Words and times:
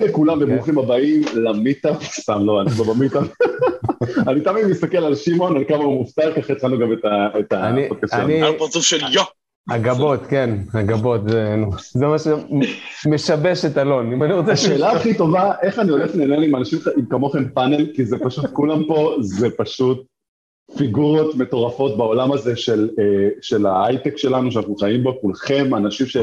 לכולם 0.00 0.38
וברוכים 0.42 0.78
הבאים 0.78 1.22
למיטאפ, 1.34 2.02
סתם 2.02 2.46
לא, 2.46 2.62
אני 2.62 2.70
לא 2.78 2.94
במיטאפ. 2.94 3.24
אני 4.28 4.40
תמיד 4.40 4.66
מסתכל 4.66 4.96
על 4.96 5.14
שמעון, 5.14 5.56
על 5.56 5.64
כמה 5.68 5.84
הוא 5.84 5.98
מופתע, 5.98 6.30
ככה 6.36 6.52
התחלנו 6.52 6.78
גם 6.78 6.92
את 6.92 7.52
הפודקאסט 7.52 8.14
שלנו. 8.14 8.46
על 8.46 8.58
פרצוף 8.58 8.84
של 8.84 9.00
יו. 9.12 9.22
הגבות, 9.70 10.20
כן, 10.28 10.58
הגבות, 10.74 11.20
זה 11.78 12.06
מה 12.06 12.16
שמשבש 12.18 13.64
את 13.64 13.78
אלון. 13.78 14.12
אם 14.12 14.22
אני 14.22 14.32
רוצה... 14.32 14.52
השאלה 14.52 14.92
הכי 14.92 15.14
טובה, 15.14 15.52
איך 15.62 15.78
אני 15.78 15.90
הולך 15.90 16.14
לנהל 16.14 16.42
עם 16.42 16.56
אנשים 16.56 16.78
כמוכם 17.10 17.48
פאנל, 17.48 17.86
כי 17.94 18.04
זה 18.04 18.16
פשוט, 18.18 18.44
כולם 18.52 18.84
פה, 18.84 19.16
זה 19.20 19.48
פשוט 19.50 20.06
פיגורות 20.76 21.34
מטורפות 21.34 21.96
בעולם 21.96 22.32
הזה 22.32 22.56
של, 22.56 22.90
של 23.40 23.66
ההייטק 23.66 24.16
שלנו, 24.16 24.52
שאנחנו 24.52 24.76
חיים 24.76 25.02
בו, 25.02 25.20
כולכם 25.20 25.74
אנשים 25.74 26.06
ש... 26.06 26.16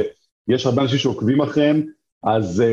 יש 0.47 0.65
הרבה 0.65 0.81
אנשים 0.81 0.97
שעוקבים 0.97 1.41
אחריהם, 1.41 1.85
אז 2.23 2.63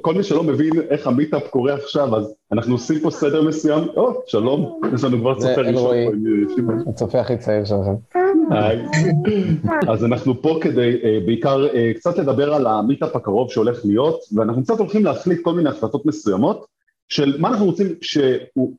כל 0.00 0.14
מי 0.14 0.22
שלא 0.22 0.42
מבין 0.42 0.72
איך 0.90 1.06
המיטאפ 1.06 1.48
קורה 1.48 1.74
עכשיו, 1.74 2.16
אז 2.16 2.34
אנחנו 2.52 2.74
עושים 2.74 3.00
פה 3.00 3.10
סדר 3.10 3.42
מסוים, 3.42 3.84
או, 3.96 4.22
שלום, 4.26 4.80
יש 4.94 5.04
לנו 5.04 5.18
כבר 5.18 5.34
צופה 5.34 5.60
ראשון 5.60 5.96
עם 6.58 6.88
הצופה 6.88 7.20
הכי 7.20 7.36
צעיר 7.36 7.64
שלכם. 7.64 7.94
אז 9.88 10.04
אנחנו 10.04 10.42
פה 10.42 10.58
כדי 10.60 10.96
בעיקר 11.26 11.66
קצת 11.94 12.18
לדבר 12.18 12.54
על 12.54 12.66
המיטאפ 12.66 13.16
הקרוב 13.16 13.50
שהולך 13.50 13.80
להיות, 13.84 14.20
ואנחנו 14.32 14.62
קצת 14.62 14.78
הולכים 14.78 15.04
להחליט 15.04 15.40
כל 15.42 15.54
מיני 15.54 15.68
החלטות 15.68 16.06
מסוימות, 16.06 16.66
של 17.08 17.40
מה 17.40 17.48
אנחנו 17.48 17.64
רוצים, 17.66 17.86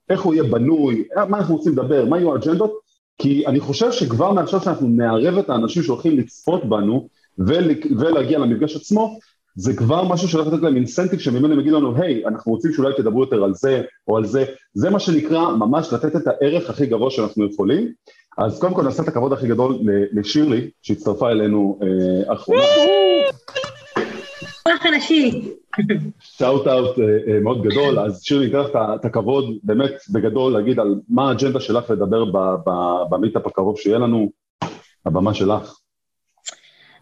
איך 0.10 0.22
הוא 0.22 0.34
יהיה 0.34 0.44
בנוי, 0.44 1.04
מה 1.30 1.38
אנחנו 1.38 1.56
רוצים 1.56 1.74
לדבר, 1.74 2.06
מה 2.06 2.18
יהיו 2.18 2.34
האג'נדות, 2.34 2.74
כי 3.18 3.48
אני 3.48 3.60
חושב 3.60 3.92
שכבר 3.92 4.32
מעכשיו 4.32 4.62
שאנחנו 4.62 4.88
נערב 4.88 5.38
את 5.38 5.50
האנשים 5.50 5.84
שהולכים 5.84 6.18
לצפות 6.18 6.66
בנו, 6.70 7.08
ולהגיע 7.98 8.40
למפגש 8.40 8.76
עצמו, 8.76 9.20
זה 9.56 9.76
כבר 9.76 10.04
משהו 10.04 10.28
שהולך 10.28 10.48
לתת 10.48 10.64
להם 10.64 10.76
אינסנטיב 10.76 11.20
שממנו 11.20 11.54
הם 11.54 11.60
יגידו 11.60 11.78
לנו, 11.78 11.96
היי, 11.96 12.26
אנחנו 12.26 12.52
רוצים 12.52 12.74
שאולי 12.74 12.94
תדברו 12.98 13.22
יותר 13.22 13.44
על 13.44 13.54
זה 13.54 13.82
או 14.08 14.18
על 14.18 14.26
זה, 14.26 14.46
זה 14.74 14.90
מה 14.90 15.00
שנקרא 15.00 15.52
ממש 15.56 15.94
לתת 15.94 16.16
את 16.16 16.28
הערך 16.28 16.70
הכי 16.70 16.86
גבוה 16.86 17.12
שאנחנו 17.12 17.46
יכולים. 17.46 17.92
אז 18.38 18.60
קודם 18.60 18.74
כל 18.74 18.84
נעשה 18.84 19.04
את 19.04 19.08
הכבוד 19.08 19.34
הכי 19.34 19.48
גדול 19.48 19.80
לשירלי, 20.14 20.70
שהצטרפה 20.82 21.32
אלינו 21.32 21.80
אה, 21.82 22.34
אחרונה. 22.34 22.62
שאוט 26.20 26.68
אאוט 26.68 26.98
מאוד 27.42 27.64
גדול, 27.64 28.00
אז 28.00 28.24
שירלי, 28.24 28.46
ניתן 28.46 28.60
לך 28.60 28.70
את 28.96 29.06
הכבוד 29.06 29.46
באמת 29.64 29.94
בגדול 30.10 30.54
להגיד 30.54 30.80
על 30.80 30.96
מה 31.10 31.30
האג'נדה 31.30 31.60
שלך 31.60 31.90
לדבר 31.90 32.26
במיטאפ 33.10 33.48
הקרוב 33.48 33.78
שיהיה 33.78 33.98
לנו, 33.98 34.32
הבמה 35.06 35.34
שלך. 35.34 35.85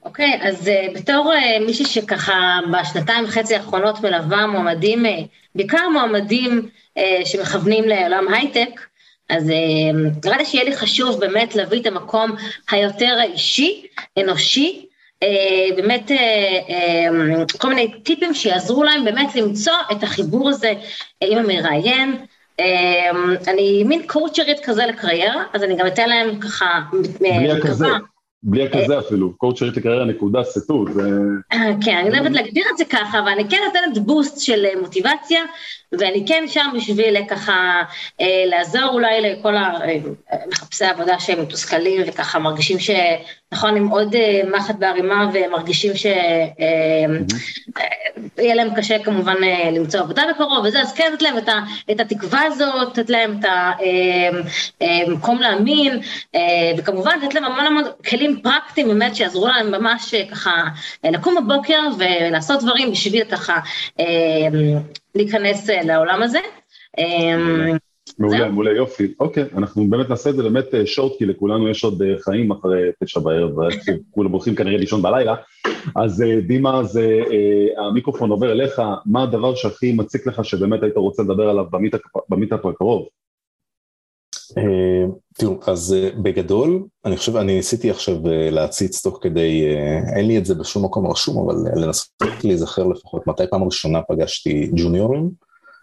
אוקיי, 0.05 0.33
okay, 0.33 0.47
אז 0.47 0.67
uh, 0.67 0.97
בתור 0.97 1.33
uh, 1.33 1.65
מישהי 1.65 1.85
שככה 1.85 2.59
בשנתיים 2.71 3.25
וחצי 3.25 3.55
האחרונות 3.55 4.01
מלווה 4.01 4.47
מועמדים, 4.47 5.05
uh, 5.05 5.09
בעיקר 5.55 5.89
מועמדים 5.89 6.69
uh, 6.99 7.01
שמכוונים 7.25 7.83
לעולם 7.83 8.33
הייטק, 8.33 8.79
אז 9.29 9.51
נראה 10.25 10.37
לי 10.37 10.45
שיהיה 10.45 10.63
לי 10.63 10.75
חשוב 10.75 11.19
באמת 11.19 11.55
להביא 11.55 11.81
את 11.81 11.85
המקום 11.85 12.31
היותר 12.71 13.17
אישי, 13.23 13.85
אנושי, 14.19 14.85
uh, 15.23 15.75
באמת 15.75 16.11
uh, 16.11 16.69
uh, 16.69 17.57
כל 17.57 17.69
מיני 17.69 17.93
טיפים 18.03 18.33
שיעזרו 18.33 18.83
להם 18.83 19.05
באמת 19.05 19.35
למצוא 19.35 19.73
את 19.91 20.03
החיבור 20.03 20.49
הזה 20.49 20.73
עם 21.21 21.37
המראיין. 21.37 22.15
Uh, 22.61 22.65
אני 23.47 23.83
מין 23.83 24.07
קואוצ'רית 24.07 24.59
כזה 24.59 24.85
לקריירה, 24.85 25.43
אז 25.53 25.63
אני 25.63 25.75
גם 25.75 25.87
אתן 25.87 26.09
להם 26.09 26.39
ככה, 26.39 26.79
בלי 27.19 27.51
הכזה. 27.51 27.87
בלי 28.43 28.63
הכזה 28.65 28.99
אפילו, 28.99 29.37
קואוצ'רית 29.37 29.77
לקריירה 29.77 30.05
נקודה 30.05 30.43
סטו, 30.43 30.85
זה... 30.93 31.09
כן, 31.85 31.97
אני 31.97 32.09
לא 32.09 32.17
אוהבת 32.17 32.31
להגדיר 32.31 32.65
את 32.71 32.77
זה 32.77 32.85
ככה, 32.85 33.19
אבל 33.19 33.27
אני 33.27 33.49
כן 33.49 33.57
נותנת 33.65 34.05
בוסט 34.05 34.39
של 34.39 34.65
מוטיבציה, 34.81 35.41
ואני 35.91 36.25
כן 36.27 36.43
שם 36.47 36.65
בשביל 36.75 37.25
ככה 37.29 37.81
לעזור 38.21 38.89
אולי 38.93 39.21
לכל 39.21 39.53
מחפשי 40.47 40.85
העבודה 40.85 41.19
שהם 41.19 41.41
מתוסכלים 41.41 42.01
וככה 42.07 42.39
מרגישים 42.39 42.79
ש... 42.79 42.89
נכון, 43.53 43.77
עם 43.77 43.87
עוד 43.87 44.15
מחט 44.51 44.75
בערימה 44.79 45.29
ומרגישים 45.33 45.91
שיהיה 45.95 46.45
להם 48.55 48.75
קשה 48.75 49.03
כמובן 49.03 49.35
למצוא 49.71 49.99
עבודה 49.99 50.23
בקרוב 50.29 50.65
וזה, 50.65 50.81
אז 50.81 50.93
כן 50.93 51.11
לתת 51.13 51.21
להם 51.21 51.37
את 51.91 51.99
התקווה 51.99 52.41
הזאת, 52.41 52.97
לתת 52.97 53.09
להם 53.09 53.39
את 53.39 53.45
המקום 54.81 55.41
להאמין, 55.41 55.99
וכמובן 56.77 57.19
לתת 57.23 57.33
להם 57.33 57.43
המון 57.43 57.65
המון 57.65 57.83
כלים 58.09 58.41
פרקטיים 58.43 58.87
באמת 58.87 59.15
שיעזרו 59.15 59.47
להם 59.47 59.71
ממש 59.71 60.15
ככה 60.31 60.63
לקום 61.03 61.35
בבוקר 61.35 61.81
ולעשות 61.97 62.61
דברים 62.63 62.91
בשביל 62.91 63.23
ככה 63.23 63.59
להיכנס 65.15 65.69
לעולם 65.69 66.23
הזה. 66.23 66.39
מעולה, 68.19 68.49
מעולה, 68.49 68.71
יופי. 68.71 69.13
אוקיי, 69.19 69.43
אנחנו 69.57 69.87
באמת 69.87 70.09
נעשה 70.09 70.29
את 70.29 70.35
זה 70.35 70.43
באמת 70.43 70.65
שורט, 70.85 71.17
כי 71.17 71.25
לכולנו 71.25 71.69
יש 71.69 71.83
עוד 71.83 72.01
חיים 72.19 72.51
אחרי 72.51 72.89
תשע 73.03 73.19
בערב, 73.19 73.51
וכולם 74.11 74.31
הולכים 74.31 74.55
כנראה 74.55 74.77
לישון 74.77 75.01
בלילה. 75.01 75.35
אז 75.95 76.23
דימה, 76.47 76.83
זה, 76.83 77.19
המיקרופון 77.77 78.29
עובר 78.29 78.51
אליך, 78.51 78.81
מה 79.05 79.23
הדבר 79.23 79.55
שהכי 79.55 79.91
מציק 79.91 80.27
לך 80.27 80.45
שבאמת 80.45 80.83
היית 80.83 80.97
רוצה 80.97 81.23
לדבר 81.23 81.49
עליו 81.49 81.65
במיטאפ 82.29 82.65
הקרוב? 82.65 83.05
תראו, 85.37 85.59
אז 85.67 85.95
בגדול, 86.23 86.83
אני 87.05 87.17
חושב, 87.17 87.35
אני 87.35 87.55
ניסיתי 87.55 87.89
עכשיו 87.89 88.15
להציץ 88.51 89.03
תוך 89.03 89.19
כדי, 89.21 89.65
אין 90.15 90.27
לי 90.27 90.37
את 90.37 90.45
זה 90.45 90.55
בשום 90.55 90.85
מקום 90.85 91.07
רשום, 91.07 91.49
אבל 91.49 91.55
לנסות 91.75 92.09
להיזכר 92.43 92.87
לפחות 92.87 93.27
מתי 93.27 93.43
פעם 93.49 93.63
ראשונה 93.63 94.01
פגשתי 94.01 94.71
ג'וניורים. 94.75 95.29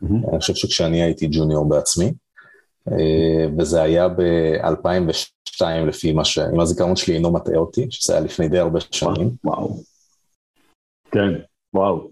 אני 0.02 0.40
חושב 0.40 0.54
שכשאני 0.54 1.02
הייתי 1.02 1.28
ג'וניור 1.30 1.68
בעצמי, 1.68 2.12
וזה 3.58 3.82
היה 3.82 4.08
ב-2002 4.08 5.64
לפי 5.86 6.12
מה 6.12 6.24
ש... 6.24 6.38
אם 6.38 6.60
הזיכרון 6.60 6.96
שלי 6.96 7.14
אינו 7.14 7.32
מטעה 7.32 7.56
אותי, 7.56 7.86
שזה 7.90 8.12
היה 8.12 8.22
לפני 8.22 8.48
די 8.48 8.58
הרבה 8.58 8.80
שנים. 8.90 9.30
וואו. 9.44 9.76
כן, 11.10 11.32
וואו. 11.74 12.10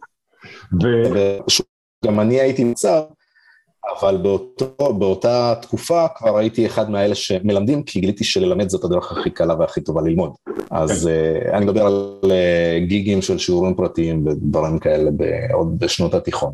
וגם 0.82 2.20
אני 2.20 2.40
הייתי 2.40 2.64
מצב, 2.64 3.02
אבל 3.98 4.16
באותו, 4.16 4.94
באותה 4.98 5.54
תקופה 5.62 6.06
כבר 6.16 6.38
הייתי 6.38 6.66
אחד 6.66 6.90
מהאלה 6.90 7.14
שמלמדים, 7.14 7.82
כי 7.82 8.00
גיליתי 8.00 8.24
שללמד 8.24 8.68
זאת 8.68 8.84
הדרך 8.84 9.12
הכי 9.12 9.30
קלה 9.30 9.54
והכי 9.58 9.80
טובה 9.80 10.02
ללמוד. 10.02 10.32
אז 10.70 11.08
uh, 11.08 11.54
אני 11.54 11.66
מדבר 11.66 11.86
על 11.86 12.20
uh, 12.22 12.88
גיגים 12.88 13.22
של 13.22 13.38
שיעורים 13.38 13.74
פרטיים 13.74 14.26
ודברים 14.26 14.78
כאלה 14.78 15.10
עוד 15.52 15.78
בשנות 15.78 16.14
התיכון. 16.14 16.52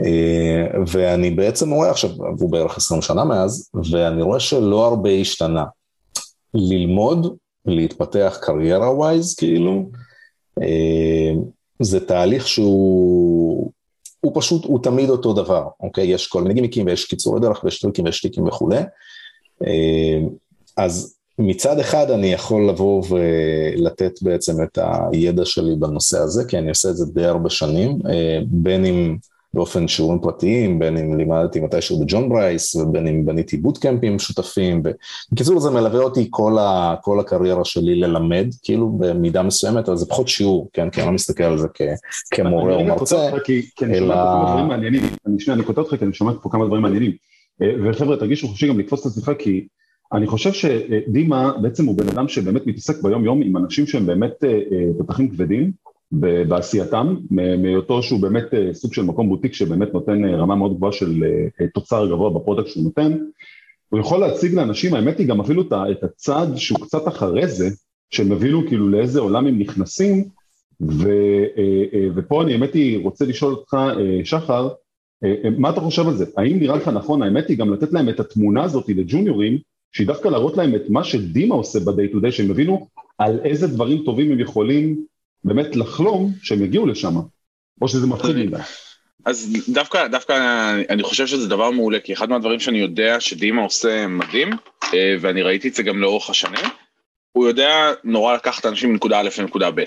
Uh, 0.00 0.78
ואני 0.86 1.30
בעצם 1.30 1.70
רואה 1.70 1.90
עכשיו, 1.90 2.10
עברו 2.26 2.48
בערך 2.48 2.76
20 2.76 3.02
שנה 3.02 3.24
מאז, 3.24 3.70
ואני 3.90 4.22
רואה 4.22 4.40
שלא 4.40 4.86
הרבה 4.86 5.10
השתנה. 5.10 5.64
ללמוד, 6.54 7.36
להתפתח 7.66 8.38
קריירה 8.42 8.94
ווייז, 8.94 9.34
כאילו, 9.34 9.90
uh, 10.60 11.36
זה 11.80 12.06
תהליך 12.06 12.48
שהוא... 12.48 13.72
הוא 14.20 14.32
פשוט, 14.34 14.64
הוא 14.64 14.82
תמיד 14.82 15.10
אותו 15.10 15.32
דבר, 15.32 15.68
אוקיי? 15.80 16.06
יש 16.06 16.26
כל 16.26 16.42
מיני 16.42 16.54
גימיקים 16.54 16.86
ויש 16.86 17.04
קיצורי 17.04 17.40
דרך 17.40 17.64
ויש 17.64 17.80
טריקים 17.80 18.04
ויש 18.04 18.20
טיקים 18.20 18.46
וכולי. 18.46 18.80
אז 20.76 21.16
מצד 21.38 21.78
אחד 21.78 22.10
אני 22.10 22.26
יכול 22.26 22.68
לבוא 22.68 23.02
ולתת 23.08 24.22
בעצם 24.22 24.62
את 24.62 24.78
הידע 25.12 25.44
שלי 25.44 25.76
בנושא 25.76 26.18
הזה, 26.18 26.44
כי 26.44 26.58
אני 26.58 26.68
עושה 26.68 26.90
את 26.90 26.96
זה 26.96 27.06
די 27.06 27.24
הרבה 27.24 27.50
שנים, 27.50 27.98
בין 28.46 28.84
אם 28.84 29.16
באופן 29.56 29.88
שיעורים 29.88 30.18
פרטיים, 30.18 30.78
בין 30.78 30.96
אם 30.96 31.16
לימדתי 31.16 31.60
מתישהו 31.60 32.00
בג'ון 32.00 32.28
ברייס, 32.28 32.74
ובין 32.74 33.06
אם 33.06 33.24
בניתי 33.24 33.56
בוטקמפים 33.56 34.16
משותפים. 34.16 34.82
בקיצור, 35.32 35.60
זה 35.60 35.70
מלווה 35.70 36.00
אותי 36.00 36.26
כל, 36.30 36.58
ה, 36.58 36.94
כל 37.02 37.20
הקריירה 37.20 37.64
שלי 37.64 37.94
ללמד, 37.94 38.46
כאילו 38.62 38.88
במידה 38.88 39.42
מסוימת, 39.42 39.88
אבל 39.88 39.96
זה 39.96 40.06
פחות 40.06 40.28
שיעור, 40.28 40.68
כן? 40.72 40.90
כי 40.90 41.00
אני 41.00 41.06
לא 41.06 41.12
מסתכל 41.12 41.44
על 41.44 41.58
זה 41.58 41.68
כ, 41.74 41.82
כמורה 42.30 42.74
או 42.74 42.84
מרצה, 42.84 43.28
אלא... 43.82 44.14
אני 45.26 45.40
שנייה, 45.40 45.56
אני 45.56 45.64
קוטע 45.64 45.80
אותך 45.80 45.96
כי 45.96 46.04
אני 46.04 46.12
שומע 46.12 46.32
פה 46.42 46.50
כמה 46.50 46.66
דברים 46.66 46.82
מעניינים. 46.82 47.12
וחבר'ה, 47.60 48.16
תרגישו 48.16 48.48
חופשי 48.48 48.68
גם 48.68 48.78
לתפוס 48.78 49.00
את 49.00 49.06
השיחה, 49.06 49.34
כי 49.34 49.66
אני 50.12 50.26
חושב 50.26 50.52
שדימה 50.52 51.52
בעצם 51.62 51.86
הוא 51.86 51.96
בן 51.98 52.08
אדם 52.08 52.28
שבאמת 52.28 52.66
מתעסק 52.66 53.02
ביום-יום 53.02 53.42
עם 53.42 53.56
אנשים 53.56 53.86
שהם 53.86 54.06
באמת 54.06 54.44
תותחים 54.98 55.28
כבדים, 55.28 55.72
בעשייתם, 56.12 57.16
מהיותו 57.30 58.02
שהוא 58.02 58.20
באמת 58.20 58.44
סוג 58.72 58.94
של 58.94 59.02
מקום 59.02 59.28
בוטיק 59.28 59.52
שבאמת 59.52 59.94
נותן 59.94 60.24
רמה 60.24 60.54
מאוד 60.54 60.76
גבוהה 60.76 60.92
של 60.92 61.24
תוצר 61.74 62.06
גבוה 62.06 62.30
ב 62.30 62.35
product 62.35 62.68
שהוא 62.68 62.84
נותן, 62.84 63.18
הוא 63.88 64.00
יכול 64.00 64.20
להציג 64.20 64.54
לאנשים, 64.54 64.94
האמת 64.94 65.18
היא 65.18 65.28
גם 65.28 65.40
אפילו 65.40 65.62
את 65.90 66.04
הצד 66.04 66.46
שהוא 66.56 66.80
קצת 66.80 67.08
אחרי 67.08 67.48
זה, 67.48 67.68
שהם 68.10 68.32
הבינו 68.32 68.66
כאילו 68.66 68.88
לאיזה 68.88 69.20
עולם 69.20 69.46
הם 69.46 69.58
נכנסים, 69.58 70.24
ו, 70.80 71.10
ופה 72.14 72.42
אני 72.42 72.52
האמת 72.52 72.74
היא 72.74 73.04
רוצה 73.04 73.24
לשאול 73.24 73.52
אותך, 73.52 73.76
שחר, 74.24 74.68
מה 75.58 75.70
אתה 75.70 75.80
חושב 75.80 76.08
על 76.08 76.16
זה? 76.16 76.24
האם 76.36 76.58
נראה 76.58 76.76
לך 76.76 76.88
נכון, 76.88 77.22
האמת 77.22 77.48
היא 77.48 77.58
גם 77.58 77.72
לתת 77.72 77.92
להם 77.92 78.08
את 78.08 78.20
התמונה 78.20 78.62
הזאת 78.62 78.88
לג'וניורים, 78.88 79.58
שהיא 79.92 80.06
דווקא 80.06 80.28
להראות 80.28 80.56
להם 80.56 80.74
את 80.74 80.82
מה 80.88 81.04
שדימה 81.04 81.54
עושה 81.54 81.80
ב-day 81.80 82.14
to 82.14 82.16
day, 82.26 82.30
שהם 82.30 82.50
הבינו 82.50 82.86
על 83.18 83.40
איזה 83.44 83.66
דברים 83.66 84.02
טובים 84.04 84.32
הם 84.32 84.40
יכולים 84.40 85.04
באמת 85.44 85.76
לחלום 85.76 86.32
שהם 86.42 86.64
יגיעו 86.64 86.86
לשם, 86.86 87.14
או 87.82 87.88
שזה 87.88 88.06
מפחיד 88.06 88.36
מדי. 88.36 88.56
אז 89.24 89.56
דווקא, 89.68 90.06
דווקא 90.06 90.32
אני 90.88 91.02
חושב 91.02 91.26
שזה 91.26 91.48
דבר 91.48 91.70
מעולה, 91.70 92.00
כי 92.00 92.12
אחד 92.12 92.30
מהדברים 92.30 92.60
שאני 92.60 92.78
יודע 92.78 93.20
שדימה 93.20 93.62
עושה 93.62 94.06
מדהים, 94.06 94.50
אה, 94.94 95.16
ואני 95.20 95.42
ראיתי 95.42 95.68
את 95.68 95.74
זה 95.74 95.82
גם 95.82 96.00
לאורך 96.00 96.30
השנים, 96.30 96.64
הוא 97.32 97.48
יודע 97.48 97.92
נורא 98.04 98.34
לקחת 98.34 98.66
אנשים 98.66 98.92
מנקודה 98.92 99.20
א' 99.20 99.28
לנקודה 99.38 99.70
ב'. 99.70 99.84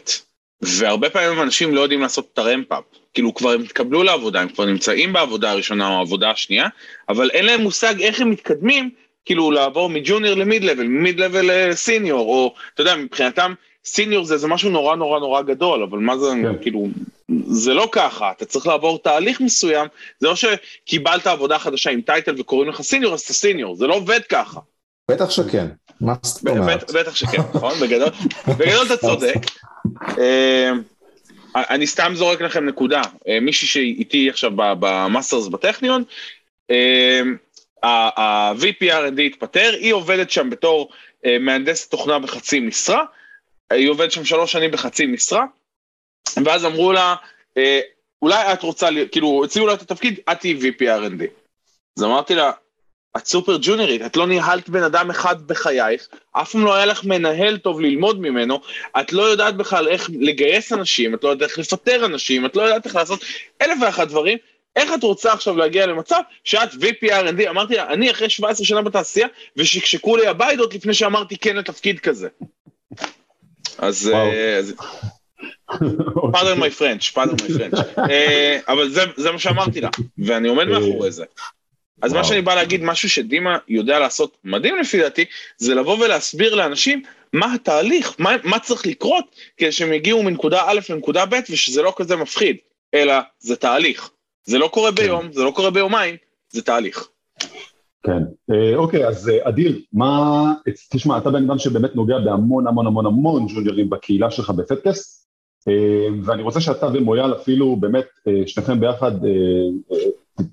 והרבה 0.62 1.10
פעמים 1.10 1.42
אנשים 1.42 1.76
לא 1.76 1.82
יודעים 1.82 2.02
לעשות 2.02 2.30
את 2.34 2.38
הרמפאפ. 2.38 2.84
כאילו 3.14 3.34
כבר 3.34 3.52
הם 3.52 3.62
התקבלו 3.62 4.04
לעבודה, 4.04 4.42
הם 4.42 4.50
כבר 4.50 4.66
נמצאים 4.66 5.14
בעבודה 5.14 5.52
הראשונה 5.52 5.90
או 5.90 5.94
העבודה 5.94 6.32
השנייה, 6.32 6.68
אבל 7.10 7.30
אין 7.30 7.46
להם 7.46 7.62
מושג 7.62 8.02
איך 8.02 8.22
הם 8.22 8.30
מתקדמים, 8.30 8.90
כאילו 9.26 9.52
לעבור 9.52 9.90
מג'וניור 9.90 10.38
ל 10.38 10.44
mid 10.44 10.64
level, 10.64 10.84
מ 10.84 10.93
mid 10.93 11.20
level 11.20 11.50
לסיניור, 11.52 12.28
או 12.28 12.54
אתה 12.74 12.82
יודע, 12.82 12.96
מבחינתם 12.96 13.54
סיניור 13.86 14.26
זה, 14.26 14.38
זה 14.38 14.48
משהו 14.48 14.70
נורא 14.70 14.96
נורא 14.96 15.20
נורא 15.20 15.42
גדול, 15.42 15.84
אבל 15.84 16.00
מה 16.00 16.18
זה, 16.18 16.28
כן. 16.44 16.62
כאילו, 16.62 16.88
זה 17.48 17.74
לא 17.74 17.90
ככה, 17.92 18.32
אתה 18.32 18.46
צריך 18.46 18.68
לעבור 18.68 19.00
תהליך 19.00 19.42
מסוים, 19.42 19.88
זה 20.20 20.28
לא 20.28 20.36
שקיבלת 20.36 21.28
עבודה 21.28 21.60
חדשה 21.60 21.90
עם 21.90 22.02
title 22.02 22.36
וקוראים 22.38 22.70
לך 22.70 22.82
סיניור, 22.82 23.14
אז 23.14 23.22
אתה 23.22 23.34
סיניור, 23.34 23.76
זה 23.76 23.88
לא 23.88 23.96
עובד 23.96 24.20
ככה. 24.30 24.60
בטח 25.12 25.30
שכן, 25.30 25.68
מה 26.02 26.14
זאת 26.24 26.48
אומרת? 26.48 26.92
בטח 26.92 27.16
שכן, 27.16 27.42
נכון? 27.54 27.74
בגדול, 27.82 28.10
בגדול 28.48 28.86
אתה 28.86 28.98
צודק. 28.98 29.36
אה, 30.20 30.72
אני 31.56 31.88
סתם 31.88 32.12
זורק 32.16 32.42
לכם 32.42 32.66
נקודה, 32.66 33.02
אה, 33.28 33.40
מישהי 33.40 33.68
שאיתי 33.68 34.30
עכשיו 34.30 34.52
ב 34.56 34.67
masters 34.67 35.48
בטכניון, 35.48 36.04
אה, 36.72 37.22
ה-VP 37.84 38.82
R&D 38.82 39.22
התפטר, 39.22 39.72
היא 39.80 39.94
עובדת 39.94 40.32
שם 40.32 40.50
בתור 40.50 40.90
מהנדסת 41.40 41.92
תוכנה 41.92 42.20
בחצי 42.20 42.60
משרה, 42.60 43.04
היא 43.70 43.90
עובדת 43.90 44.12
שם 44.12 44.26
שלוש 44.26 44.52
שנים 44.52 44.72
בחצי 44.72 45.06
משרה, 45.06 45.46
ואז 46.46 46.66
אמרו 46.66 46.92
לה, 46.92 47.16
אולי 48.22 48.54
את 48.54 48.64
רוצה, 48.64 48.90
כאילו, 49.12 49.42
הציעו 49.46 49.68
לה 49.68 49.74
את 49.74 49.82
התפקיד, 49.82 50.20
את 50.32 50.40
תהיי 50.40 50.60
VP 50.60 50.82
R&D. 50.82 51.24
אז 51.98 52.04
אמרתי 52.04 52.36
לה, 52.36 52.52
את 53.18 53.26
סופר 53.26 53.58
ג'וניורית, 53.62 54.02
את 54.02 54.18
לא 54.18 54.28
ניהלת 54.28 54.70
בן 54.70 54.84
אדם 54.84 55.10
אחד 55.10 55.48
בחייך, 55.48 56.08
אף 56.32 56.52
פעם 56.52 56.66
לא 56.66 56.76
היה 56.76 56.86
לך 56.86 57.04
מנהל 57.04 57.58
טוב 57.58 57.82
ללמוד 57.82 58.22
ממנו, 58.22 58.60
את 59.00 59.14
לא 59.14 59.24
יודעת 59.24 59.58
בכלל 59.58 59.88
איך 59.88 60.10
לגייס 60.20 60.74
אנשים, 60.74 61.16
את 61.16 61.24
לא 61.24 61.30
יודעת 61.30 61.50
איך 61.50 61.60
לפטר 61.60 62.06
אנשים, 62.06 62.46
את 62.46 62.56
לא 62.56 62.62
יודעת 62.62 62.86
איך 62.86 62.96
לעשות 62.96 63.24
אלף 63.62 63.78
ואחת 63.82 64.08
דברים, 64.08 64.38
איך 64.76 64.94
את 64.94 65.04
רוצה 65.04 65.34
עכשיו 65.34 65.58
להגיע 65.58 65.86
למצב 65.86 66.22
שאת 66.44 66.72
VP 66.74 67.10
R&D, 67.10 67.50
אמרתי 67.50 67.76
לה, 67.76 67.88
אני 67.88 68.12
אחרי 68.12 68.30
17 68.30 68.66
שנה 68.66 68.82
בתעשייה, 68.82 69.28
ושקשקו 69.58 70.18
לי 70.18 70.28
הבית 70.28 70.60
לפני 70.74 70.94
שאמרתי 70.94 71.38
כן 71.38 71.56
לתפקיד 71.56 72.00
כזה. 72.00 72.28
אז... 73.82 74.12
פאדר 76.32 76.56
מי 76.56 76.72
פרנץ', 76.72 77.08
פאדר 77.08 77.32
מי 77.32 77.58
פרנץ', 77.58 77.86
אבל 78.68 78.90
זה, 78.90 79.02
זה 79.18 79.32
מה 79.32 79.40
שאמרתי 79.40 79.82
לה, 79.82 79.90
ואני 80.18 80.48
עומד 80.48 80.68
מאחורי 80.68 81.12
זה. 81.12 81.26
אז 82.02 82.14
מה 82.14 82.24
שאני 82.24 82.42
בא 82.42 82.56
להגיד, 82.56 82.84
משהו 82.84 83.10
שדימה 83.10 83.58
יודע 83.68 84.00
לעשות 84.00 84.38
מדהים 84.44 84.80
לפי 84.80 84.98
דעתי, 84.98 85.26
זה 85.58 85.76
לבוא 85.76 86.06
ולהסביר 86.06 86.56
לאנשים 86.56 87.04
מה 87.34 87.54
התהליך, 87.54 88.16
מה, 88.20 88.36
מה 88.44 88.60
צריך 88.60 88.88
לקרות 88.88 89.36
כדי 89.58 89.72
שהם 89.72 89.94
יגיעו 89.94 90.24
מנקודה 90.24 90.64
א' 90.68 90.80
לנקודה 90.90 91.26
ב' 91.26 91.40
ושזה 91.50 91.82
לא 91.82 91.94
כזה 91.98 92.16
מפחיד, 92.16 92.58
אלא 92.94 93.14
זה 93.40 93.56
תהליך. 93.56 94.10
זה 94.44 94.58
לא 94.58 94.68
קורה 94.68 94.92
כן. 94.92 94.96
ביום, 94.96 95.32
זה 95.34 95.44
לא 95.44 95.52
קורה 95.52 95.70
ביומיים, 95.70 96.16
זה 96.50 96.62
תהליך. 96.62 97.08
כן, 98.04 98.24
אה, 98.52 98.76
אוקיי, 98.76 99.08
אז 99.08 99.30
אה, 99.30 99.50
אדיר, 99.50 99.80
מה, 99.94 100.54
תשמע, 100.92 101.18
אתה 101.18 101.30
בן 101.30 101.44
אדם 101.44 101.58
שבאמת 101.58 101.96
נוגע 101.96 102.20
בהמון 102.20 102.68
המון 102.68 102.88
המון 102.88 103.06
המון 103.06 103.48
ג'וניורים 103.48 103.90
בקהילה 103.90 104.32
שלך 104.32 104.50
בפטקאסט, 104.50 105.30
אה, 105.68 106.08
ואני 106.24 106.44
רוצה 106.44 106.62
שאתה 106.62 106.88
ומויאל 106.94 107.34
אפילו 107.34 107.76
באמת, 107.76 108.06
שניכם 108.46 108.80
ביחד 108.80 109.12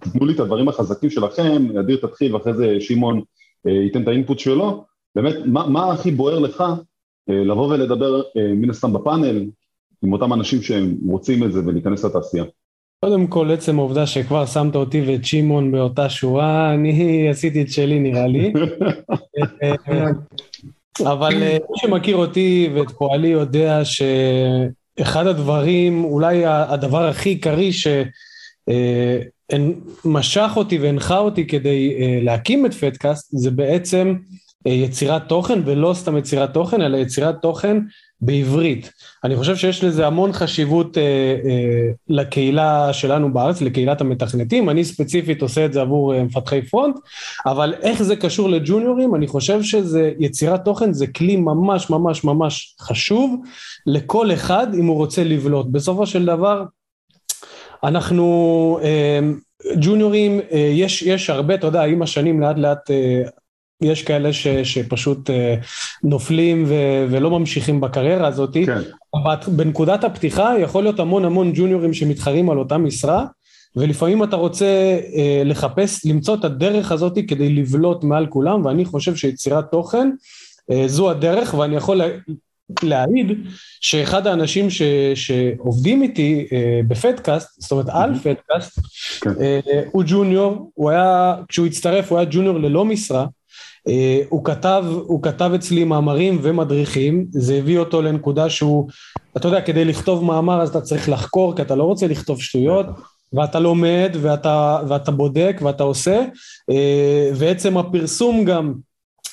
תתנו 0.00 0.26
לי 0.26 0.34
את 0.34 0.40
הדברים 0.40 0.69
החזקים 0.69 1.10
שלכם, 1.10 1.78
אדיר 1.81 1.96
תתחיל 1.96 2.34
ואחרי 2.34 2.54
זה 2.54 2.76
שמעון 2.81 3.22
ייתן 3.64 4.02
את 4.02 4.08
האינפוט 4.08 4.38
שלו, 4.38 4.84
באמת, 5.14 5.34
מה, 5.44 5.69
מה 5.69 5.92
הכי 5.92 6.10
בוער 6.10 6.38
לך 6.38 6.64
לבוא 7.28 7.69
ולדבר 7.69 8.22
מן 8.37 8.70
הסתם 8.70 8.92
בפאנל 8.92 9.46
עם 10.02 10.12
אותם 10.12 10.32
אנשים 10.32 10.62
שהם 10.62 10.96
רוצים 11.08 11.44
את 11.44 11.52
זה 11.52 11.60
ולהיכנס 11.66 12.04
לתעשייה? 12.04 12.44
קודם 13.04 13.26
כל, 13.26 13.50
עצם 13.50 13.78
העובדה 13.78 14.06
שכבר 14.06 14.46
שמת 14.46 14.75
אותי 14.75 15.00
ואת 15.00 15.25
שמעון 15.25 15.72
באותה 15.72 16.08
שורה, 16.08 16.75
אני 16.75 17.28
עשיתי 17.31 17.62
את 17.62 17.70
שלי 17.70 17.98
נראה 17.98 18.26
לי. 18.26 18.52
אבל 21.12 21.34
מי 21.70 21.76
שמכיר 21.76 22.16
אותי 22.16 22.70
ואת 22.75 22.90
פועלי 22.90 23.28
יודע 23.28 23.81
שאחד 23.84 25.26
הדברים, 25.26 26.04
אולי 26.04 26.43
הדבר 26.46 27.06
הכי 27.06 27.28
עיקרי 27.28 27.72
ש... 27.72 27.87
משך 30.04 30.52
אותי 30.56 30.78
והנחה 30.78 31.19
אותי 31.19 31.46
כדי 31.46 31.96
uh, 31.99 32.25
להקים 32.25 32.66
את 32.66 32.75
פטקאסט 32.75 33.28
זה 33.31 33.50
בעצם 33.50 34.14
יצירת 34.66 35.28
תוכן 35.28 35.60
ולא 35.64 35.94
סתם 35.94 36.16
יצירת 36.16 36.54
תוכן 36.54 36.82
אלא 36.82 36.96
יצירת 36.96 37.34
תוכן 37.42 37.76
בעברית. 38.20 38.92
אני 39.24 39.36
חושב 39.36 39.56
שיש 39.56 39.84
לזה 39.84 40.06
המון 40.06 40.32
חשיבות 40.32 40.96
uh, 40.96 41.00
uh, 41.00 41.50
לקהילה 42.08 42.92
שלנו 42.92 43.32
בארץ, 43.32 43.60
לקהילת 43.60 44.00
המתכנתים, 44.00 44.70
אני 44.70 44.84
ספציפית 44.84 45.42
עושה 45.42 45.64
את 45.64 45.72
זה 45.72 45.80
עבור 45.80 46.14
uh, 46.14 46.16
מפתחי 46.16 46.62
פרונט, 46.62 46.96
אבל 47.46 47.74
איך 47.82 48.02
זה 48.02 48.16
קשור 48.16 48.48
לג'וניורים? 48.48 49.14
אני 49.14 49.26
חושב 49.26 49.62
שזה 49.62 50.12
יצירת 50.18 50.64
תוכן 50.64 50.92
זה 50.92 51.06
כלי 51.06 51.36
ממש 51.36 51.90
ממש 51.90 52.24
ממש 52.24 52.76
חשוב 52.80 53.42
לכל 53.86 54.32
אחד 54.32 54.74
אם 54.74 54.86
הוא 54.86 54.96
רוצה 54.96 55.24
לבלוט. 55.24 55.66
בסופו 55.70 56.06
של 56.06 56.24
דבר 56.24 56.64
אנחנו 57.84 58.78
אה, 58.82 59.20
ג'וניורים, 59.80 60.40
אה, 60.52 60.58
יש, 60.58 61.02
יש 61.02 61.30
הרבה, 61.30 61.54
אתה 61.54 61.66
יודע, 61.66 61.84
עם 61.84 62.02
השנים 62.02 62.40
לאט 62.40 62.58
לאט 62.58 62.90
אה, 62.90 63.22
יש 63.81 64.02
כאלה 64.02 64.32
ש, 64.32 64.46
שפשוט 64.49 65.31
נופלים 66.02 66.64
ו, 66.69 66.75
ולא 67.11 67.31
ממשיכים 67.38 67.81
בקריירה 67.81 68.28
הזאת, 68.28 68.56
כן. 68.67 68.81
אבל 69.14 69.34
בנקודת 69.49 70.05
הפתיחה 70.05 70.55
יכול 70.58 70.82
להיות 70.82 71.00
המון 71.00 71.25
המון 71.25 71.52
ג'וניורים 71.55 71.94
שמתחרים 71.94 72.50
על 72.50 72.58
אותה 72.58 72.78
משרה, 72.78 73.25
ולפעמים 73.76 74.25
אתה 74.25 74.37
רוצה 74.37 74.99
לחפש, 75.44 76.06
למצוא 76.06 76.34
את 76.34 76.44
הדרך 76.44 76.93
הזאת 76.93 77.19
כדי 77.28 77.49
לבלוט 77.49 78.05
מעל 78.05 78.26
כולם, 78.26 78.64
ואני 78.64 78.84
חושב 78.84 79.17
שיצירת 79.17 79.64
תוכן 79.70 80.11
זו 80.87 81.11
הדרך, 81.11 81.55
ואני 81.55 81.76
יכול 81.76 82.00
להעיד 82.82 83.26
שאחד 83.81 84.26
האנשים 84.26 84.70
ש, 84.70 84.82
שעובדים 85.14 86.02
איתי 86.02 86.46
אה, 86.52 86.81
בפדקאסט, 86.88 87.61
זאת 87.61 87.73
אומרת 87.73 87.87
על 87.88 88.14
פדקאסט, 88.14 88.80
כן. 89.21 89.30
אה, 89.40 89.83
הוא 89.92 90.04
ג'וניור, 90.06 90.71
הוא 90.75 90.90
היה, 90.90 91.35
כשהוא 91.49 91.66
הצטרף 91.66 92.11
הוא 92.11 92.18
היה 92.18 92.28
ג'וניור 92.30 92.59
ללא 92.59 92.85
משרה, 92.85 93.21
אה, 93.21 93.26
הוא 94.28 94.45
כתב, 94.45 94.85
הוא 95.07 95.23
כתב 95.23 95.50
אצלי 95.55 95.85
מאמרים 95.85 96.38
ומדריכים, 96.43 97.26
זה 97.31 97.55
הביא 97.55 97.78
אותו 97.78 98.02
לנקודה 98.02 98.50
שהוא, 98.50 98.88
אתה 99.37 99.49
יודע, 99.49 99.61
כדי 99.61 99.85
לכתוב 99.85 100.25
מאמר 100.25 100.62
אז 100.62 100.69
אתה 100.69 100.81
צריך 100.81 101.09
לחקור, 101.09 101.57
כי 101.57 101.62
אתה 101.62 101.75
לא 101.75 101.85
רוצה 101.85 102.07
לכתוב 102.07 102.43
שטויות, 102.43 102.87
ואתה 103.33 103.61
לומד 103.61 104.16
ואתה, 104.21 104.81
ואתה 104.88 105.11
בודק 105.11 105.61
ואתה 105.62 105.83
עושה, 105.83 106.25
אה, 106.71 107.31
ועצם 107.35 107.78
הפרסום 107.78 108.45
גם, 108.45 108.75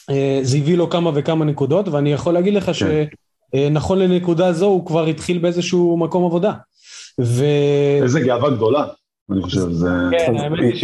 אה, 0.10 0.40
זה 0.42 0.58
הביא 0.58 0.78
לו 0.78 0.90
כמה 0.90 1.12
וכמה 1.14 1.46
נקודות, 1.46 1.88
ואני 1.88 2.14
יכול 2.14 2.34
להגיד 2.34 2.54
לך 2.54 2.66
כן. 2.66 3.06
שנכון 3.54 4.00
לנקודה 4.00 4.54
זו 4.54 4.66
הוא 4.66 4.86
כבר 4.86 5.06
התחיל 5.06 5.38
באיזשהו 5.38 5.98
מקום 5.98 6.26
עבודה. 6.26 6.54
ו... 7.22 7.46
איזה 8.04 8.20
גאווה 8.20 8.50
גדולה. 8.50 8.86
אני 9.32 9.42
חושב, 9.42 9.72
זה... 9.72 9.88
כן, 10.12 10.34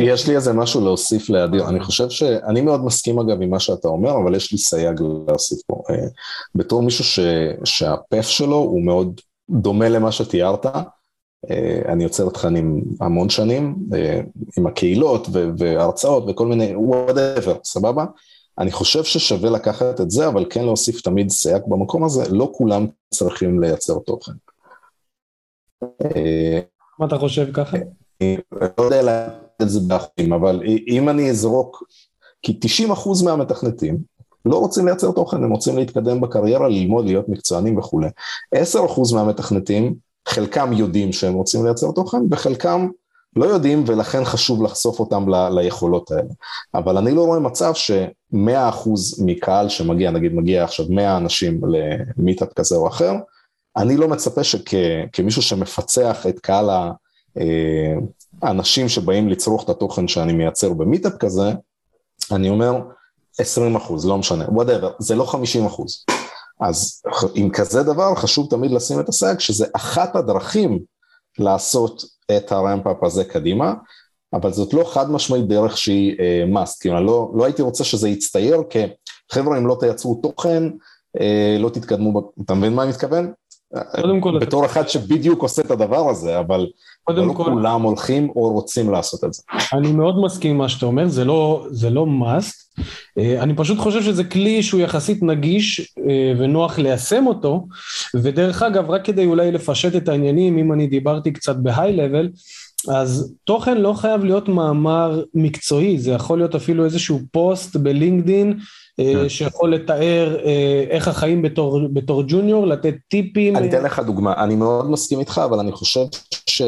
יש 0.03 0.27
לי 0.27 0.35
איזה 0.35 0.53
משהו 0.53 0.81
להוסיף 0.81 1.29
לאדיר, 1.29 1.69
אני 1.69 1.79
חושב 1.79 2.09
שאני 2.09 2.61
מאוד 2.61 2.85
מסכים 2.85 3.19
אגב 3.19 3.41
עם 3.41 3.49
מה 3.49 3.59
שאתה 3.59 3.87
אומר, 3.87 4.17
אבל 4.23 4.35
יש 4.35 4.51
לי 4.51 4.57
סייג 4.57 5.01
להוסיף 5.27 5.59
פה. 5.67 5.83
אה, 5.89 6.07
בתור 6.55 6.81
מישהו 6.83 7.03
ש... 7.03 7.19
שה 7.63 7.91
path 7.91 8.27
שלו 8.27 8.55
הוא 8.55 8.81
מאוד 8.81 9.21
דומה 9.49 9.89
למה 9.89 10.11
שתיארת, 10.11 10.65
אה, 10.65 11.81
אני 11.85 12.03
יוצר 12.03 12.29
תכנים 12.29 12.83
המון 13.01 13.29
שנים, 13.29 13.75
עם 14.57 14.67
הקהילות 14.67 15.27
והרצאות 15.57 16.23
וכל 16.27 16.47
מיני, 16.47 16.75
whatever, 16.75 17.57
סבבה? 17.63 18.05
אני 18.59 18.71
חושב 18.71 19.03
ששווה 19.03 19.49
לקחת 19.49 20.01
את 20.01 20.11
זה, 20.11 20.27
אבל 20.27 20.45
כן 20.49 20.63
להוסיף 20.65 21.01
תמיד 21.01 21.29
סייג 21.29 21.61
במקום 21.67 22.03
הזה, 22.03 22.23
לא 22.31 22.51
כולם 22.53 22.87
צריכים 23.13 23.61
לייצר 23.61 23.99
תוכן. 23.99 24.31
מה 26.99 27.05
אתה 27.05 27.17
חושב 27.17 27.51
ככה? 27.53 27.77
לא 28.77 28.83
יודע 28.83 29.01
להגיד 29.01 29.37
את 29.61 29.69
זה 29.69 29.79
באחוזים, 29.79 30.33
אבל 30.33 30.63
אם 30.87 31.09
אני 31.09 31.29
אזרוק, 31.29 31.83
כי 32.41 32.59
90% 32.87 33.25
מהמתכנתים 33.25 33.97
לא 34.45 34.57
רוצים 34.57 34.85
לייצר 34.85 35.11
תוכן, 35.11 35.43
הם 35.43 35.51
רוצים 35.51 35.77
להתקדם 35.77 36.21
בקריירה, 36.21 36.67
ללמוד, 36.67 37.05
להיות 37.05 37.29
מקצוענים 37.29 37.77
וכולי. 37.77 38.07
10% 38.55 38.59
מהמתכנתים, 39.15 39.95
חלקם 40.27 40.73
יודעים 40.73 41.13
שהם 41.13 41.33
רוצים 41.33 41.65
לייצר 41.65 41.91
תוכן, 41.91 42.17
וחלקם 42.31 42.87
לא 43.35 43.45
יודעים 43.45 43.83
ולכן 43.87 44.25
חשוב 44.25 44.63
לחשוף 44.63 44.99
אותם 44.99 45.29
ל, 45.29 45.49
ליכולות 45.49 46.11
האלה. 46.11 46.29
אבל 46.73 46.97
אני 46.97 47.11
לא 47.11 47.25
רואה 47.25 47.39
מצב 47.39 47.73
שמאה 47.73 48.69
אחוז 48.69 49.23
מקהל 49.25 49.69
שמגיע, 49.69 50.11
נגיד 50.11 50.33
מגיע 50.33 50.63
עכשיו 50.63 50.85
מאה 50.89 51.17
אנשים 51.17 51.61
למיטאפ 52.17 52.53
כזה 52.53 52.75
או 52.75 52.87
אחר, 52.87 53.13
אני 53.77 53.97
לא 53.97 54.07
מצפה 54.07 54.43
שכמישהו 54.43 55.41
שמפצח 55.41 56.27
את 56.27 56.39
קהל 56.39 56.69
ה... 56.69 56.91
אה, 57.37 57.93
אנשים 58.49 58.89
שבאים 58.89 59.29
לצרוך 59.29 59.63
את 59.63 59.69
התוכן 59.69 60.07
שאני 60.07 60.33
מייצר 60.33 60.73
במיטאפ 60.73 61.13
כזה, 61.19 61.51
אני 62.31 62.49
אומר 62.49 62.81
20 63.39 63.75
אחוז, 63.75 64.05
לא 64.05 64.17
משנה, 64.17 64.45
whatever, 64.49 64.91
זה 64.99 65.15
לא 65.15 65.25
50 65.25 65.65
אחוז. 65.65 66.05
אז 66.59 67.01
עם 67.35 67.49
כזה 67.49 67.83
דבר 67.83 68.15
חשוב 68.15 68.47
תמיד 68.49 68.71
לשים 68.71 68.99
את 68.99 69.09
הסייג 69.09 69.39
שזה 69.39 69.65
אחת 69.73 70.15
הדרכים 70.15 70.79
לעשות 71.39 72.03
את 72.37 72.51
ה 72.51 72.59
ramp 72.59 72.88
up 72.88 73.03
הזה 73.03 73.23
קדימה, 73.23 73.73
אבל 74.33 74.53
זאת 74.53 74.73
לא 74.73 74.83
חד 74.83 75.11
משמעית 75.11 75.47
דרך 75.47 75.77
שהיא 75.77 76.15
uh, 76.17 76.55
must, 76.55 76.77
כאילו 76.79 77.05
לא, 77.05 77.31
לא 77.35 77.45
הייתי 77.45 77.61
רוצה 77.61 77.83
שזה 77.83 78.09
יצטייר 78.09 78.63
כחבר'ה 78.69 79.57
אם 79.57 79.67
לא 79.67 79.77
תייצרו 79.79 80.19
תוכן, 80.23 80.63
uh, 81.17 81.21
לא 81.59 81.69
תתקדמו, 81.69 82.31
אתה 82.45 82.53
מבין 82.53 82.73
מה 82.73 82.83
אני 82.83 82.89
מתכוון? 82.91 83.33
קודם 84.01 84.21
כל... 84.21 84.39
בתור 84.39 84.65
אחד 84.65 84.89
שבדיוק 84.89 85.41
עושה 85.41 85.61
את 85.61 85.71
הדבר 85.71 86.09
הזה, 86.09 86.39
אבל 86.39 86.67
לא 87.09 87.33
כל... 87.33 87.43
כולם 87.43 87.81
הולכים 87.81 88.29
או 88.29 88.51
רוצים 88.51 88.91
לעשות 88.91 89.23
את 89.23 89.33
זה. 89.33 89.41
אני 89.73 89.91
מאוד 89.91 90.21
מסכים 90.21 90.51
עם 90.51 90.57
מה 90.57 90.69
שאתה 90.69 90.85
אומר, 90.85 91.07
זה 91.07 91.25
לא, 91.25 91.67
זה 91.71 91.89
לא 91.89 92.05
must, 92.05 92.83
אה, 93.17 93.43
אני 93.43 93.55
פשוט 93.55 93.77
חושב 93.77 94.03
שזה 94.03 94.23
כלי 94.23 94.63
שהוא 94.63 94.81
יחסית 94.81 95.23
נגיש 95.23 95.93
אה, 96.09 96.33
ונוח 96.37 96.79
ליישם 96.79 97.27
אותו, 97.27 97.67
ודרך 98.15 98.63
אגב, 98.63 98.89
רק 98.89 99.05
כדי 99.05 99.25
אולי 99.25 99.51
לפשט 99.51 99.95
את 99.95 100.09
העניינים, 100.09 100.57
אם 100.57 100.73
אני 100.73 100.87
דיברתי 100.87 101.31
קצת 101.31 101.55
בהיי-לבל, 101.55 102.29
אז 102.87 103.33
תוכן 103.43 103.77
לא 103.77 103.93
חייב 103.93 104.23
להיות 104.23 104.49
מאמר 104.49 105.23
מקצועי, 105.33 105.99
זה 105.99 106.11
יכול 106.11 106.37
להיות 106.37 106.55
אפילו 106.55 106.85
איזשהו 106.85 107.19
פוסט 107.31 107.75
בלינקדין. 107.75 108.59
שיכול 109.27 109.73
לתאר 109.73 110.37
אה, 110.45 110.83
איך 110.89 111.07
החיים 111.07 111.41
בתור, 111.41 111.79
בתור 111.93 112.23
ג'וניור, 112.27 112.67
לתת 112.67 112.95
טיפים. 113.07 113.55
אני 113.55 113.69
אתן 113.69 113.83
לך 113.83 113.99
דוגמה, 113.99 114.43
אני 114.43 114.55
מאוד 114.55 114.91
מסכים 114.91 115.19
איתך, 115.19 115.41
אבל 115.45 115.59
אני 115.59 115.71
חושב 115.71 116.05
ש... 116.49 116.61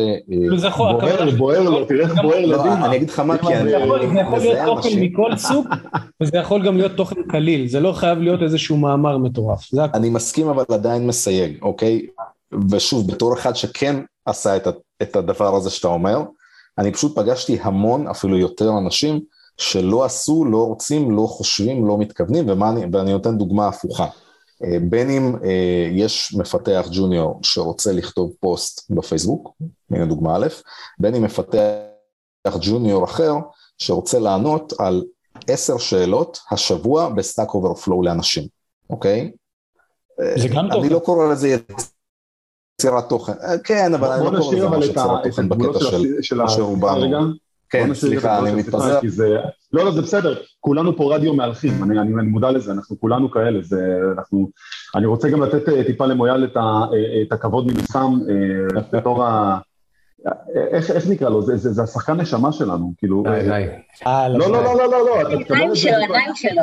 בוער, 0.78 1.30
בוער 1.38 1.64
לו, 1.64 1.86
תראה 1.86 2.06
איך 2.06 2.14
בוער 2.22 2.46
לא, 2.46 2.58
לדימה. 2.58 2.86
אני 2.86 2.96
אגיד 2.96 3.10
לך 3.10 3.20
מה, 3.20 3.38
כי 3.38 3.56
אני... 3.56 3.70
זה 3.70 3.78
יכול 3.78 4.00
להיות 4.40 4.58
תוכן 4.66 4.90
מכל 5.00 5.38
סוג, 5.38 5.68
וזה 6.22 6.38
יכול 6.38 6.66
גם 6.66 6.78
להיות 6.78 6.92
תוכן 6.92 7.24
קליל, 7.30 7.68
זה 7.68 7.80
לא 7.80 7.92
חייב 7.92 8.20
להיות 8.20 8.42
איזשהו 8.42 8.78
מאמר 8.78 9.18
מטורף. 9.18 9.70
אני 9.94 10.10
מסכים, 10.10 10.48
אבל 10.48 10.64
עדיין 10.70 11.08
מסייג, 11.08 11.58
אוקיי? 11.62 12.02
ושוב, 12.72 13.12
בתור 13.12 13.34
אחד 13.34 13.56
שכן 13.56 13.96
עשה 14.26 14.58
את 15.02 15.16
הדבר 15.16 15.56
הזה 15.56 15.70
שאתה 15.70 15.88
אומר, 15.88 16.24
אני 16.78 16.92
פשוט 16.92 17.16
פגשתי 17.16 17.58
המון, 17.62 18.08
אפילו 18.08 18.38
יותר 18.38 18.78
אנשים, 18.78 19.20
שלא 19.62 20.06
עשו, 20.06 20.46
לא 20.46 20.68
רוצים, 20.68 21.12
לא 21.12 21.28
חושבים, 21.28 21.88
לא 21.88 21.98
מתכוונים, 21.98 22.50
אני, 22.50 22.86
ואני 22.92 23.12
נותן 23.12 23.38
דוגמה 23.38 23.68
הפוכה. 23.68 24.08
אה, 24.64 24.78
בין 24.90 25.10
אם 25.10 25.36
אה, 25.44 25.88
יש 25.92 26.36
מפתח 26.38 26.88
ג'וניור 26.92 27.40
שרוצה 27.44 27.92
לכתוב 27.92 28.32
פוסט 28.40 28.92
בפייסבוק, 28.92 29.52
הנה 29.92 30.06
דוגמה 30.06 30.36
א', 30.36 30.48
בין 31.00 31.16
אם 31.16 31.24
מפתח 31.24 32.56
ג'וניור 32.62 33.06
אחר 33.06 33.34
שרוצה 33.78 34.20
לענות 34.20 34.74
על 34.80 35.04
עשר 35.48 35.78
שאלות 35.78 36.40
השבוע 36.52 37.10
ב 37.10 37.17
Stack 37.17 37.54
Overflow 37.54 38.04
לאנשים, 38.04 38.48
אוקיי? 38.90 39.32
זה 40.36 40.48
גם 40.48 40.68
טוב. 40.72 40.80
אני 40.80 40.90
לא 40.90 41.00
קורא 41.00 41.32
לזה 41.32 41.58
יצירת 42.80 43.10
תוכן, 43.10 43.34
כן, 43.64 43.94
אבל 43.94 44.12
אני 44.12 44.26
לא 44.26 44.40
קורא 44.40 44.56
לזה 44.56 44.70
ממש 44.70 44.86
יצירת 44.86 45.24
תוכן 45.24 45.50
בקטע 45.50 45.80
של 46.22 46.38
שרובנו. 46.48 47.34
כן, 47.72 47.94
סליחה, 47.94 48.40
אני 48.40 48.56
מתפזר. 48.56 49.00
לא, 49.74 49.86
לא, 49.86 49.92
זה 49.92 50.02
בסדר, 50.02 50.36
כולנו 50.60 50.98
פה 50.98 51.16
רדיו 51.16 51.34
מהלכים, 51.34 51.84
אני, 51.84 52.00
אני, 52.00 52.14
אני 52.14 52.28
מודע 52.28 52.52
לזה, 52.52 52.72
אנחנו 52.72 53.00
כולנו 53.00 53.32
כאלה, 53.32 53.62
זה, 53.62 53.98
אנחנו, 54.18 54.50
אני 54.96 55.06
רוצה 55.06 55.30
גם 55.30 55.42
לתת 55.42 55.70
אה, 55.70 55.84
טיפה 55.84 56.06
למויאל 56.06 56.44
את, 56.44 56.58
ה, 56.58 56.60
אה, 56.94 57.22
את 57.22 57.32
הכבוד 57.32 57.72
אה, 57.96 58.82
בתור 58.94 59.24
ה... 59.24 59.58
איך, 60.72 60.92
איך 60.92 61.08
נקרא 61.10 61.30
לו? 61.30 61.42
זה, 61.42 61.58
זה, 61.58 61.74
זה 61.74 61.84
השחקן 61.84 62.22
נשמה 62.22 62.52
שלנו, 62.52 62.94
כאילו... 62.98 63.24
די, 63.24 63.40
די. 63.50 63.66
לא, 64.06 64.52
לא, 64.52 64.64
לא, 64.64 64.76
לא, 64.78 64.92
לא, 64.92 65.06
לא, 65.06 65.22
אתה 65.22 65.44
תקבל 65.44 65.64
את 65.64 65.76
זה... 65.76 65.98
עדיין 65.98 66.36
שלו. 66.36 66.62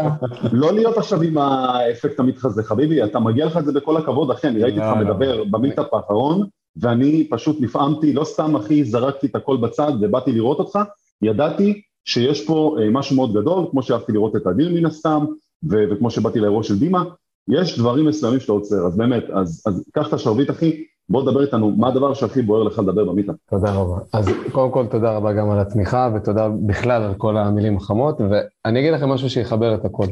לא 0.52 0.72
להיות 0.72 0.96
עכשיו 0.96 1.22
עם 1.22 1.38
האפקט 1.38 2.20
המתחזה, 2.20 2.62
חביבי, 2.62 3.04
אתה 3.04 3.18
מגיע 3.18 3.46
לך 3.46 3.56
את 3.56 3.64
זה 3.64 3.72
בכל 3.72 3.96
הכבוד, 3.96 4.30
אחי, 4.30 4.48
אני 4.48 4.62
ראיתי 4.62 4.78
אותך 4.80 4.96
מדבר 4.96 5.44
במיטאפ 5.44 5.94
האחרון, 5.94 6.46
ואני 6.76 7.28
פשוט 7.30 7.56
נפעמתי, 7.60 8.12
לא 8.12 8.24
סתם 8.24 8.56
אחי, 8.56 8.84
זרקתי 8.84 9.26
את 9.26 9.36
הכל 9.36 9.56
בצד 9.56 9.92
ובאתי 10.00 10.32
לראות 10.32 10.58
אותך, 10.58 10.78
ידעתי 11.22 11.80
שיש 12.04 12.46
פה 12.46 12.76
אה, 12.80 12.90
משהו 12.90 13.16
מאוד 13.16 13.34
גדול, 13.34 13.66
כמו 13.70 13.82
שאהבתי 13.82 14.12
לראות 14.12 14.36
את 14.36 14.46
אדיר 14.46 14.74
מן 14.74 14.86
הסתם, 14.86 15.24
ו- 15.70 15.84
וכמו 15.90 16.10
שבאתי 16.10 16.40
לאירוע 16.40 16.62
של 16.62 16.78
דימה, 16.78 17.04
יש 17.48 17.78
דברים 17.78 18.06
מסוימים 18.06 18.40
שאתה 18.40 18.52
עוצר, 18.52 18.86
אז 18.86 18.96
באמת, 18.96 19.24
אז, 19.30 19.62
אז 19.66 19.84
קח 19.92 20.08
את 20.08 20.12
השרביט 20.12 20.50
אחי, 20.50 20.84
בוא 21.08 21.22
תדבר 21.22 21.42
איתנו, 21.42 21.70
מה 21.70 21.88
הדבר 21.88 22.14
שהכי 22.14 22.42
בוער 22.42 22.62
לך 22.62 22.78
לדבר 22.78 23.04
במיטה? 23.04 23.32
תודה 23.50 23.72
רבה. 23.72 23.96
אז 24.12 24.30
קודם 24.52 24.72
כל 24.72 24.86
תודה 24.90 25.16
רבה 25.16 25.32
גם 25.32 25.50
על 25.50 25.60
התמיכה, 25.60 26.10
ותודה 26.16 26.48
בכלל 26.66 27.02
על 27.02 27.14
כל 27.14 27.36
המילים 27.36 27.76
החמות, 27.76 28.18
ואני 28.20 28.80
אגיד 28.80 28.92
לכם 28.92 29.08
משהו 29.08 29.30
שיחבר 29.30 29.74
את 29.74 29.84
הכל. 29.84 30.06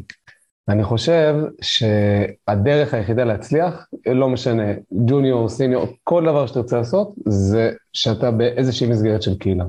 אני 0.68 0.84
חושב 0.84 1.34
שהדרך 1.60 2.94
היחידה 2.94 3.24
להצליח, 3.24 3.86
לא 4.06 4.28
משנה, 4.28 4.72
ג'וניור, 4.92 5.48
סיניור, 5.48 5.86
כל 6.04 6.24
דבר 6.24 6.46
שתרצה 6.46 6.76
לעשות, 6.76 7.12
זה 7.26 7.72
שאתה 7.92 8.30
באיזושהי 8.30 8.90
מסגרת 8.90 9.22
של 9.22 9.38
קהילה. 9.38 9.64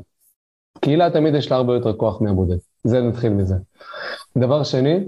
קהילה 0.81 1.09
תמיד 1.09 1.35
יש 1.35 1.51
לה 1.51 1.57
הרבה 1.57 1.73
יותר 1.73 1.93
כוח 1.93 2.21
מהבודד, 2.21 2.57
זה 2.83 3.01
נתחיל 3.01 3.29
מזה. 3.29 3.55
דבר 4.37 4.63
שני, 4.63 5.05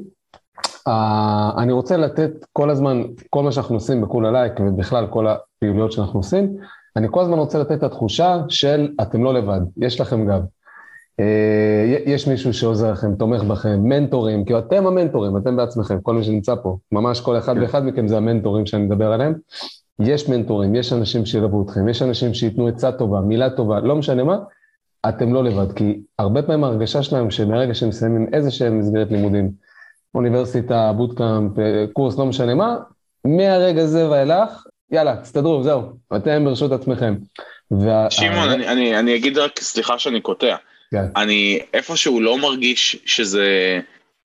אני 1.57 1.71
רוצה 1.71 1.97
לתת 1.97 2.31
כל 2.53 2.69
הזמן, 2.69 3.03
כל 3.29 3.43
מה 3.43 3.51
שאנחנו 3.51 3.75
עושים 3.75 4.01
בכולה 4.01 4.31
לייק 4.31 4.53
ובכלל 4.59 5.07
כל 5.07 5.27
הפעילויות 5.27 5.91
שאנחנו 5.91 6.19
עושים, 6.19 6.57
אני 6.95 7.07
כל 7.11 7.21
הזמן 7.21 7.37
רוצה 7.37 7.59
לתת 7.59 7.71
את 7.71 7.83
התחושה 7.83 8.37
של 8.49 8.93
אתם 9.01 9.23
לא 9.23 9.33
לבד, 9.33 9.61
יש 9.77 10.01
לכם 10.01 10.27
גב. 10.27 10.41
אה, 11.19 11.97
יש 12.05 12.27
מישהו 12.27 12.53
שעוזר 12.53 12.91
לכם, 12.91 13.15
תומך 13.15 13.43
בכם, 13.43 13.79
מנטורים, 13.83 14.45
כאילו 14.45 14.59
אתם 14.59 14.87
המנטורים, 14.87 15.37
אתם 15.37 15.57
בעצמכם, 15.57 16.01
כל 16.01 16.13
מי 16.13 16.23
שנמצא 16.23 16.55
פה, 16.63 16.77
ממש 16.91 17.21
כל 17.21 17.37
אחד 17.37 17.55
ואחד 17.61 17.85
מכם 17.85 18.07
זה 18.07 18.17
המנטורים 18.17 18.65
שאני 18.65 18.83
מדבר 18.83 19.11
עליהם. 19.11 19.33
יש 19.99 20.29
מנטורים, 20.29 20.75
יש 20.75 20.93
אנשים 20.93 21.25
שילוו 21.25 21.63
אתכם, 21.65 21.87
יש 21.87 22.01
אנשים 22.01 22.33
שייתנו 22.33 22.67
עצה 22.67 22.91
טובה, 22.91 23.21
מילה 23.21 23.49
טובה, 23.49 23.79
לא 23.79 23.95
משנה 23.95 24.23
מה, 24.23 24.37
אתם 25.09 25.33
לא 25.33 25.43
לבד, 25.43 25.73
כי 25.73 25.99
הרבה 26.19 26.41
פעמים 26.41 26.63
ההרגשה 26.63 27.03
שלהם 27.03 27.31
שמרגע 27.31 27.73
שהם 27.73 27.89
מסיימים 27.89 28.27
איזה 28.33 28.51
שהם 28.51 28.79
מסגרת 28.79 29.11
לימודים, 29.11 29.51
אוניברסיטה, 30.15 30.93
בוטקאמפ, 30.97 31.51
קורס, 31.93 32.17
לא 32.17 32.25
משנה 32.25 32.55
מה, 32.55 32.77
מהרגע 33.25 33.81
הזה 33.81 34.09
ואילך, 34.09 34.63
יאללה, 34.91 35.17
תסתדרו, 35.17 35.63
זהו, 35.63 35.81
אתם 36.15 36.45
ברשות 36.45 36.71
עצמכם. 36.71 37.15
וה... 37.71 38.07
שמעון, 38.09 38.49
אני, 38.49 38.67
אני, 38.67 38.99
אני 38.99 39.15
אגיד 39.15 39.37
רק, 39.37 39.59
סליחה 39.59 39.99
שאני 39.99 40.21
קוטע. 40.21 40.55
כן. 40.91 41.05
אני 41.15 41.59
איפשהו 41.73 42.21
לא 42.21 42.37
מרגיש 42.37 42.97
שזה, 43.05 43.79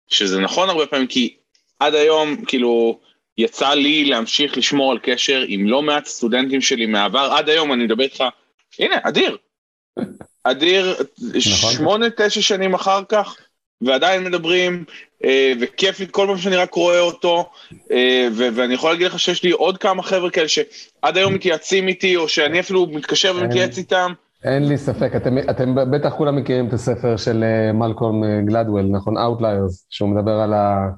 שזה 0.09 0.41
נכון 0.41 0.69
הרבה 0.69 0.87
פעמים, 0.87 1.07
כי 1.07 1.35
עד 1.81 1.95
היום, 1.95 2.45
כאילו, 2.45 2.99
יצא 3.39 3.71
לי 3.71 4.05
להמשיך 4.05 4.57
לשמור 4.57 4.93
על 4.93 4.99
קשר 5.03 5.45
עם 5.49 5.69
לא 5.69 5.83
מעט 5.83 6.07
סטודנטים 6.07 6.61
שלי 6.61 6.87
מהעבר, 6.87 7.33
עד 7.33 7.49
היום 7.49 7.73
אני 7.73 7.85
מדבר 7.85 8.05
איתך, 8.05 8.25
הנה, 8.79 8.97
אדיר. 9.03 9.37
אדיר, 10.45 10.95
נכון. 11.19 11.73
שמונה, 11.73 12.07
תשע 12.17 12.43
שנים 12.43 12.75
אחר 12.75 13.01
כך, 13.09 13.37
ועדיין 13.81 14.25
מדברים, 14.25 14.85
אה, 15.25 15.53
וכיף 15.61 16.01
לי 16.01 16.07
כל 16.11 16.27
פעם 16.27 16.39
שאני 16.39 16.57
רק 16.57 16.75
רואה 16.75 17.01
אותו, 17.01 17.51
אה, 17.91 18.29
ואני 18.35 18.75
יכול 18.75 18.91
להגיד 18.91 19.07
לך 19.07 19.21
שיש 19.21 19.43
לי 19.43 19.51
עוד 19.51 19.79
כמה 19.79 20.03
חבר'ה 20.03 20.31
כאלה 20.31 20.49
שעד 20.49 21.17
היום 21.17 21.35
מתייעצים 21.35 21.89
איתי, 21.89 22.17
או 22.17 22.29
שאני 22.29 22.61
אפילו 22.61 22.87
מתקשר 22.87 23.35
ומתייעץ 23.37 23.79
איתם. 23.79 24.13
אין 24.45 24.69
לי 24.69 24.79
ספק, 24.79 25.13
אתם, 25.17 25.39
אתם 25.39 25.75
בטח 25.75 26.15
כולם 26.15 26.37
מכירים 26.37 26.69
את 26.69 26.73
הספר 26.73 27.17
של 27.17 27.45
אה, 27.45 27.73
מלקום 27.73 28.25
אה, 28.25 28.41
גלדוול, 28.45 28.83
נכון? 28.83 29.19
Outliers, 29.19 29.85
שהוא 29.91 30.09
מדבר 30.09 30.41
על, 30.41 30.53
ה, 30.53 30.89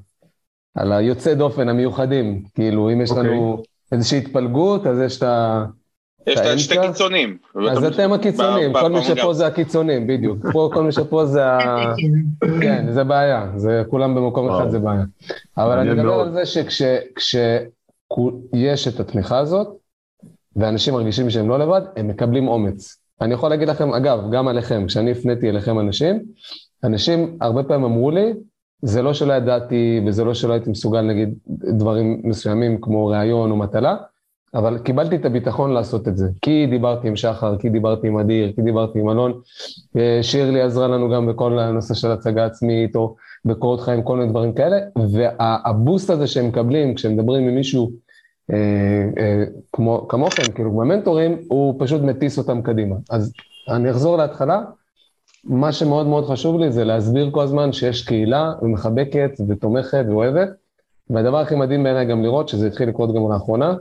על 0.75 0.93
היוצא 0.93 1.35
דופן, 1.35 1.69
המיוחדים. 1.69 2.43
כאילו, 2.55 2.93
אם 2.93 3.01
יש 3.01 3.11
okay. 3.11 3.17
לנו 3.17 3.51
אוקיי. 3.51 3.65
איזושהי 3.93 4.19
התפלגות, 4.19 4.87
אז 4.87 5.01
יש 5.01 5.19
את 5.19 5.23
ה... 5.23 5.65
יש 6.27 6.41
את 6.41 6.59
שתי 6.59 6.75
קיצונים. 6.83 7.39
אז 7.71 7.85
אתם 7.85 8.13
הקיצונים, 8.13 8.73
כל 8.73 8.91
מי 8.91 9.03
שפה 9.03 9.35
זה 9.35 9.47
הקיצונים, 9.47 10.07
בדיוק. 10.07 10.39
פה, 10.53 10.71
כל 10.75 10.83
מי 10.83 10.93
שפה 10.93 11.27
זה 11.27 11.47
ה... 11.47 11.59
כן, 12.63 12.93
זה 12.93 13.05
בעיה, 13.05 13.47
זה 13.57 13.83
כולם 13.91 14.15
במקום 14.15 14.51
אחד 14.51 14.71
זה 14.71 14.79
בעיה. 14.79 15.05
אבל 15.59 15.79
אני 15.79 15.91
מדבר 15.91 16.21
על 16.21 16.33
זה 16.33 16.47
שכשיש 16.47 17.69
את 18.89 19.01
התמיכה 19.01 19.39
הזאת, 19.39 19.69
ואנשים 20.57 20.95
מרגישים 20.95 21.31
שהם 21.31 21.49
לא 21.49 21.59
לבד, 21.59 21.83
הם 21.97 22.09
מקבלים 22.09 22.49
אומץ. 22.49 23.06
אני 23.21 23.35
יכול 23.35 23.51
להגיד 23.51 23.69
לכם, 23.69 23.93
אגב, 23.95 24.31
גם 24.33 24.49
עליכם, 24.49 24.87
כשאני 24.87 25.11
הפניתי 25.11 25.51
אליכם 25.51 25.79
אנשים, 25.79 26.23
אנשים 26.85 27.39
הרבה 27.41 27.63
פעמים 27.63 27.85
אמרו 27.85 28.11
לי, 28.11 28.33
זה 28.83 29.03
לא 29.03 29.15
שלא 29.15 29.33
ידעתי 29.33 30.01
וזה 30.07 30.25
לא 30.25 30.35
שלא 30.35 30.53
הייתי 30.53 30.71
מסוגל 30.71 31.01
נגיד 31.01 31.35
דברים 31.49 32.21
מסוימים 32.25 32.81
כמו 32.81 33.07
ראיון 33.07 33.51
או 33.51 33.57
מטלה, 33.57 33.97
אבל 34.55 34.79
קיבלתי 34.79 35.17
את 35.17 35.25
הביטחון 35.25 35.73
לעשות 35.73 36.09
את 36.09 36.17
זה. 36.17 36.29
כי 36.43 36.67
דיברתי 36.71 37.09
עם 37.09 37.17
שחר, 37.17 37.59
כי 37.59 37.69
דיברתי 37.69 38.07
עם 38.07 38.19
אדיר, 38.19 38.53
כי 38.53 38.63
דיברתי 38.63 38.99
עם 39.01 39.11
אלון. 39.11 39.41
אה, 39.97 40.19
שירלי 40.23 40.63
עזרה 40.63 40.89
לנו 40.89 41.11
גם 41.11 41.27
בכל 41.27 41.59
הנושא 41.59 41.95
של 41.95 42.11
הצגה 42.11 42.47
עצמית, 42.47 42.97
או 42.97 43.17
בקורות 43.45 43.81
חיים, 43.81 44.03
כל 44.03 44.17
מיני 44.17 44.31
דברים 44.31 44.53
כאלה. 44.53 44.77
והבוסט 45.13 46.11
הזה 46.11 46.27
שהם 46.27 46.49
מקבלים 46.49 46.95
כשהם 46.95 47.13
מדברים 47.13 47.49
עם 47.49 47.55
מישהו 47.55 47.91
כמו, 49.73 50.09
כמוכם, 50.09 50.53
כאילו, 50.53 50.71
כמו 50.71 50.85
מנטורים, 50.85 51.39
הוא 51.49 51.75
פשוט 51.79 52.03
מטיס 52.03 52.39
אותם 52.39 52.63
קדימה. 52.63 52.97
אז 53.11 53.33
אני 53.69 53.91
אחזור 53.91 54.17
להתחלה, 54.17 54.63
מה 55.45 55.73
שמאוד 55.73 56.07
מאוד 56.07 56.27
חשוב 56.27 56.61
לי 56.61 56.73
זה 56.73 56.85
להסביר 56.85 57.31
כל 57.31 57.43
הזמן 57.43 57.73
שיש 57.73 58.05
קהילה 58.07 58.53
ומחבקת 58.63 59.31
ותומכת 59.49 60.05
ואוהבת, 60.09 60.49
והדבר 61.11 61.39
הכי 61.39 61.55
מדהים 61.55 61.83
בעיניי 61.83 62.07
גם 62.07 62.23
לראות, 62.23 62.49
שזה 62.49 62.67
התחיל 62.67 62.89
לקרות 62.89 63.15
גם 63.15 63.33
לאחרונה, 63.33 63.75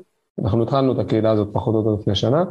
אנחנו 0.44 0.64
התחלנו 0.64 0.94
את 0.94 1.00
הקהילה 1.00 1.32
הזאת 1.32 1.48
פחות 1.54 1.76
או 1.76 1.80
יותר 1.80 2.02
לפני 2.02 2.16
שנה, 2.16 2.44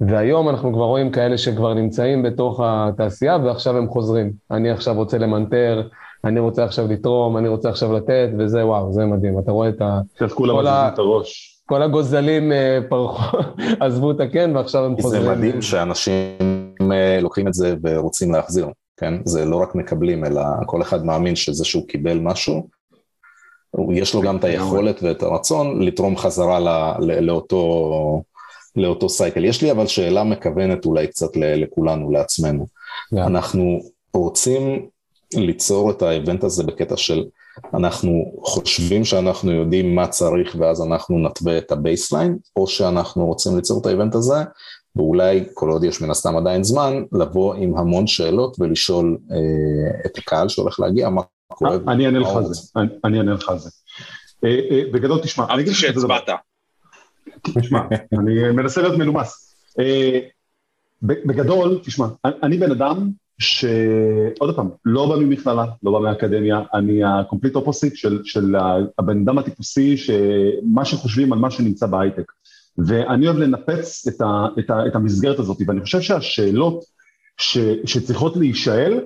והיום 0.00 0.48
אנחנו 0.48 0.72
כבר 0.72 0.84
רואים 0.84 1.10
כאלה 1.10 1.38
שכבר 1.38 1.74
נמצאים 1.74 2.22
בתוך 2.22 2.60
התעשייה 2.64 3.36
ועכשיו 3.36 3.76
הם 3.76 3.88
חוזרים. 3.88 4.32
אני 4.50 4.70
עכשיו 4.70 4.94
רוצה 4.94 5.18
למנטר, 5.18 5.88
אני 6.24 6.40
רוצה 6.40 6.64
עכשיו 6.64 6.88
לתרום, 6.88 7.36
אני 7.36 7.48
רוצה 7.48 7.68
עכשיו 7.68 7.92
לתת, 7.92 8.28
וזה 8.38 8.66
וואו, 8.66 8.92
זה 8.92 9.06
מדהים. 9.06 9.38
אתה 9.38 9.52
רואה 9.52 9.68
את 9.68 9.80
ה... 9.80 10.00
איך 10.20 10.32
כולם 10.32 10.58
מזיזים 10.58 10.74
את 10.94 10.98
הראש. 10.98 11.51
כל 11.72 11.82
הגוזלים 11.82 12.52
אה, 12.52 12.78
פרחו, 12.88 13.38
עזבו 13.80 14.10
את 14.10 14.20
הקן 14.20 14.56
ועכשיו 14.56 14.84
הם 14.84 14.96
חוזרים. 15.00 15.22
זה 15.22 15.30
מדהים 15.30 15.62
שאנשים 15.62 16.38
אה, 16.92 17.20
לוקחים 17.20 17.48
את 17.48 17.54
זה 17.54 17.74
ורוצים 17.82 18.32
להחזיר, 18.32 18.66
כן? 18.96 19.14
זה 19.24 19.44
לא 19.44 19.56
רק 19.56 19.74
מקבלים, 19.74 20.24
אלא 20.24 20.42
כל 20.66 20.82
אחד 20.82 21.04
מאמין 21.04 21.36
שזה 21.36 21.64
שהוא 21.64 21.88
קיבל 21.88 22.18
משהו, 22.18 22.68
יש 23.92 24.14
לו 24.14 24.22
גם 24.22 24.36
את 24.36 24.44
היכולת 24.44 25.02
ואת 25.02 25.22
הרצון 25.22 25.82
לתרום 25.82 26.16
חזרה 26.16 26.60
לאותו, 26.98 28.22
לאותו 28.76 29.08
cycle. 29.08 29.44
יש 29.44 29.62
לי 29.62 29.70
אבל 29.70 29.86
שאלה 29.86 30.24
מכוונת 30.24 30.84
אולי 30.84 31.06
קצת 31.06 31.36
לכולנו, 31.36 32.10
לעצמנו. 32.10 32.66
Yeah. 33.14 33.18
אנחנו 33.18 33.80
רוצים 34.14 34.86
ליצור 35.34 35.90
את 35.90 36.02
ה 36.02 36.09
event 36.09 36.44
הזה 36.44 36.64
בקטע 36.64 36.96
של 36.96 37.24
אנחנו 37.74 38.32
חושבים 38.42 39.04
שאנחנו 39.04 39.52
יודעים 39.52 39.94
מה 39.94 40.06
צריך 40.06 40.56
ואז 40.58 40.82
אנחנו 40.82 41.18
נתווה 41.18 41.58
את 41.58 41.72
ה 41.72 41.79
baseline, 41.79 42.38
או 42.56 42.66
שאנחנו 42.66 43.26
רוצים 43.26 43.56
ליצור 43.56 43.80
את 43.80 43.86
ה 43.86 43.91
event 43.91 44.14
הזה, 44.14 44.42
ואולי, 44.96 45.44
כל 45.54 45.70
עוד 45.70 45.84
יש 45.84 46.02
מן 46.02 46.10
הסתם 46.10 46.36
עדיין 46.36 46.64
זמן, 46.64 47.02
לבוא 47.12 47.54
עם 47.54 47.76
המון 47.76 48.06
שאלות 48.06 48.56
ולשאול 48.58 49.18
אה, 49.30 50.00
את 50.06 50.18
הקהל 50.18 50.48
שהולך 50.48 50.80
להגיע 50.80 51.08
מה 51.08 51.22
קורה. 51.48 51.76
אני 51.88 52.06
אענה 52.06 52.18
לך 52.18 52.28
על 52.36 52.44
זה, 52.44 52.80
אני 53.04 53.18
אענה 53.18 53.32
לך 53.32 53.48
על 53.48 53.58
זה. 53.58 53.70
אה, 54.44 54.60
אה, 54.70 54.82
בגדול, 54.92 55.20
תשמע, 55.22 55.44
אני 55.50 55.62
אגיד 55.62 55.72
לך 55.72 55.84
את 55.88 55.94
זה 55.94 56.06
דבר. 56.06 56.18
תשמע, 57.42 57.80
אני 58.12 58.50
מנסה 58.50 58.82
להיות 58.82 58.98
מנומס. 58.98 59.54
אה, 59.78 60.18
בגדול, 61.02 61.80
תשמע, 61.84 62.06
אני 62.42 62.58
בן 62.58 62.70
אדם 62.70 63.10
שעוד 63.42 64.56
פעם, 64.56 64.68
לא 64.84 65.08
בא 65.08 65.16
ממכללה, 65.16 65.64
לא 65.82 65.92
בא 65.92 65.98
מהאקדמיה, 65.98 66.60
אני 66.74 67.04
ה-complete 67.04 67.56
opposite 67.56 67.94
של, 67.94 68.20
של 68.24 68.54
הבן 68.98 69.22
אדם 69.22 69.38
הטיפוסי, 69.38 69.96
שמה 69.96 70.84
שחושבים 70.84 71.32
על 71.32 71.38
מה 71.38 71.50
שנמצא 71.50 71.86
בהייטק. 71.86 72.32
ואני 72.78 73.26
אוהב 73.26 73.38
לנפץ 73.38 74.06
את, 74.08 74.20
ה, 74.20 74.46
את, 74.58 74.70
ה, 74.70 74.86
את 74.86 74.94
המסגרת 74.94 75.38
הזאת, 75.38 75.56
ואני 75.66 75.80
חושב 75.80 76.00
שהשאלות 76.00 76.84
ש, 77.38 77.58
שצריכות 77.84 78.36
להישאל, 78.36 79.00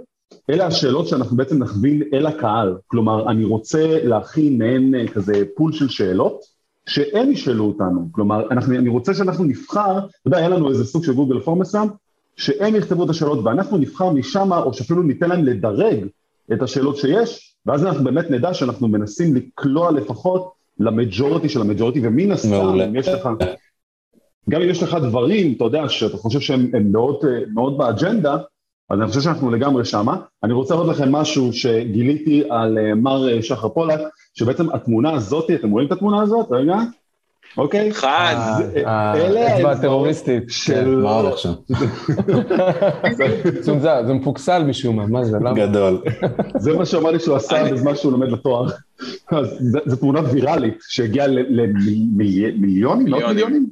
אלה 0.51 0.67
השאלות 0.67 1.09
שאנחנו 1.09 1.37
בעצם 1.37 1.63
נכווין 1.63 2.03
אל 2.13 2.27
הקהל. 2.27 2.77
כלומר, 2.87 3.31
אני 3.31 3.45
רוצה 3.45 3.99
להכין 4.05 4.59
מעין 4.59 4.95
אה, 4.95 5.09
כזה 5.09 5.43
פול 5.57 5.73
של 5.73 5.89
שאלות, 5.89 6.41
שהם 6.89 7.33
ישאלו 7.33 7.65
אותנו. 7.65 8.09
כלומר, 8.13 8.51
אנחנו, 8.51 8.75
אני 8.75 8.89
רוצה 8.89 9.15
שאנחנו 9.15 9.45
נבחר, 9.45 9.99
אתה 9.99 10.07
יודע, 10.27 10.39
היה 10.39 10.49
לנו 10.49 10.69
איזה 10.69 10.85
סוג 10.85 11.05
של 11.05 11.13
גוגל 11.13 11.41
פורם 11.41 11.61
מסוים, 11.61 11.89
שהם 12.37 12.77
יכתבו 12.77 13.05
את 13.05 13.11
השאלות 13.11 13.39
ואנחנו 13.45 13.79
נבחר 13.79 14.11
משם, 14.11 14.53
או 14.53 14.75
שאפילו 14.75 15.03
ניתן 15.03 15.29
להם 15.29 15.45
לדרג 15.45 16.07
את 16.53 16.63
השאלות 16.63 16.97
שיש, 16.97 17.57
ואז 17.67 17.85
אנחנו 17.87 18.05
באמת 18.05 18.31
נדע 18.31 18.55
שאנחנו 18.55 18.89
מנסים 18.89 19.35
לקלוע 19.35 19.91
לפחות 19.91 20.53
למג'ורטי 20.79 21.49
של 21.49 21.61
המג'ורטי, 21.61 22.01
ומן 22.03 22.33
הסתם, 22.33 22.81
אם 22.89 22.97
יש 22.97 23.09
לך, 23.09 23.29
גם 24.51 24.63
אם 24.63 24.69
יש 24.69 24.83
לך 24.83 24.95
דברים, 24.95 25.53
אתה 25.53 25.65
יודע, 25.65 25.89
שאתה 25.89 26.17
חושב 26.17 26.41
שהם 26.41 26.71
מאוד, 26.93 27.25
מאוד 27.55 27.79
באג'נדה, 27.79 28.37
אז 28.91 29.01
אני 29.01 29.09
חושב 29.09 29.21
שאנחנו 29.21 29.51
לגמרי 29.51 29.85
שמה. 29.85 30.17
אני 30.43 30.53
רוצה 30.53 30.75
להראות 30.75 30.91
לכם 30.91 31.13
משהו 31.13 31.53
שגיליתי 31.53 32.43
על 32.51 32.79
אה, 32.79 32.95
מר 32.95 33.41
שחר 33.43 33.69
פולק, 33.69 34.01
שבעצם 34.35 34.71
התמונה 34.71 35.13
הזאת, 35.13 35.51
אתם 35.51 35.71
רואים 35.71 35.87
את 35.87 35.93
התמונה 35.93 36.23
הזאת? 36.23 36.47
רגע. 36.51 36.77
אוקיי? 37.59 37.95
חד. 37.95 38.61
אלה 39.15 39.53
האצבע 39.53 39.73
הטרוריסטית. 39.73 40.43
כן, 40.67 40.89
מה 40.89 41.11
הולך 41.21 41.39
שם? 41.39 41.53
זה 44.07 44.13
מפוקסל 44.13 44.63
משום 44.65 44.97
מה, 44.97 45.07
מה 45.07 45.25
זה? 45.25 45.37
למה? 45.37 45.55
גדול. 45.55 46.03
זה 46.65 46.73
מה 46.73 46.87
שאמר 46.87 47.11
לי 47.11 47.21
שהוא 47.21 47.37
עשה 47.37 47.65
בזמן 47.73 47.97
שהוא 47.97 48.13
לומד 48.13 48.33
לתואר. 48.33 48.67
זו 49.87 49.97
תמונה 49.97 50.21
ויראלית 50.33 50.79
שהגיעה 50.89 51.27
למיליונים, 51.27 53.11
מאות 53.11 53.23
מיליונים? 53.23 53.67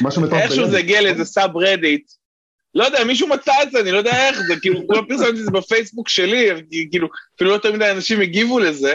משהו 0.00 0.22
מטורף. 0.22 0.42
איכשהו 0.42 0.68
זה 0.68 0.78
הגיע 0.78 1.00
לאיזה 1.00 1.24
סאב 1.24 1.56
רדיט. 1.56 2.10
לא 2.74 2.84
יודע, 2.84 3.04
מישהו 3.04 3.28
מצא 3.28 3.52
את 3.62 3.70
זה, 3.70 3.80
אני 3.80 3.90
לא 3.90 3.98
יודע 3.98 4.28
איך, 4.28 4.40
זה 4.48 4.54
כאילו, 4.60 4.86
כולם 4.86 5.04
פרסמתי 5.08 5.30
את 5.30 5.44
זה 5.44 5.50
בפייסבוק 5.50 6.08
שלי, 6.08 6.48
כאילו, 6.90 7.08
אפילו 7.36 7.50
לא 7.50 7.54
יותר 7.54 7.72
מדי 7.72 7.90
אנשים 7.90 8.20
הגיבו 8.20 8.58
לזה. 8.58 8.94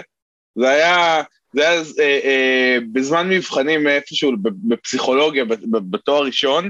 זה 0.55 0.69
היה, 0.69 1.21
זה 1.53 1.69
היה 1.69 1.81
אה, 1.99 2.19
אה, 2.23 2.77
בזמן 2.91 3.29
מבחנים 3.29 3.87
איפשהו 3.87 4.31
בפסיכולוגיה, 4.41 5.45
בתואר 5.71 6.23
ראשון, 6.23 6.69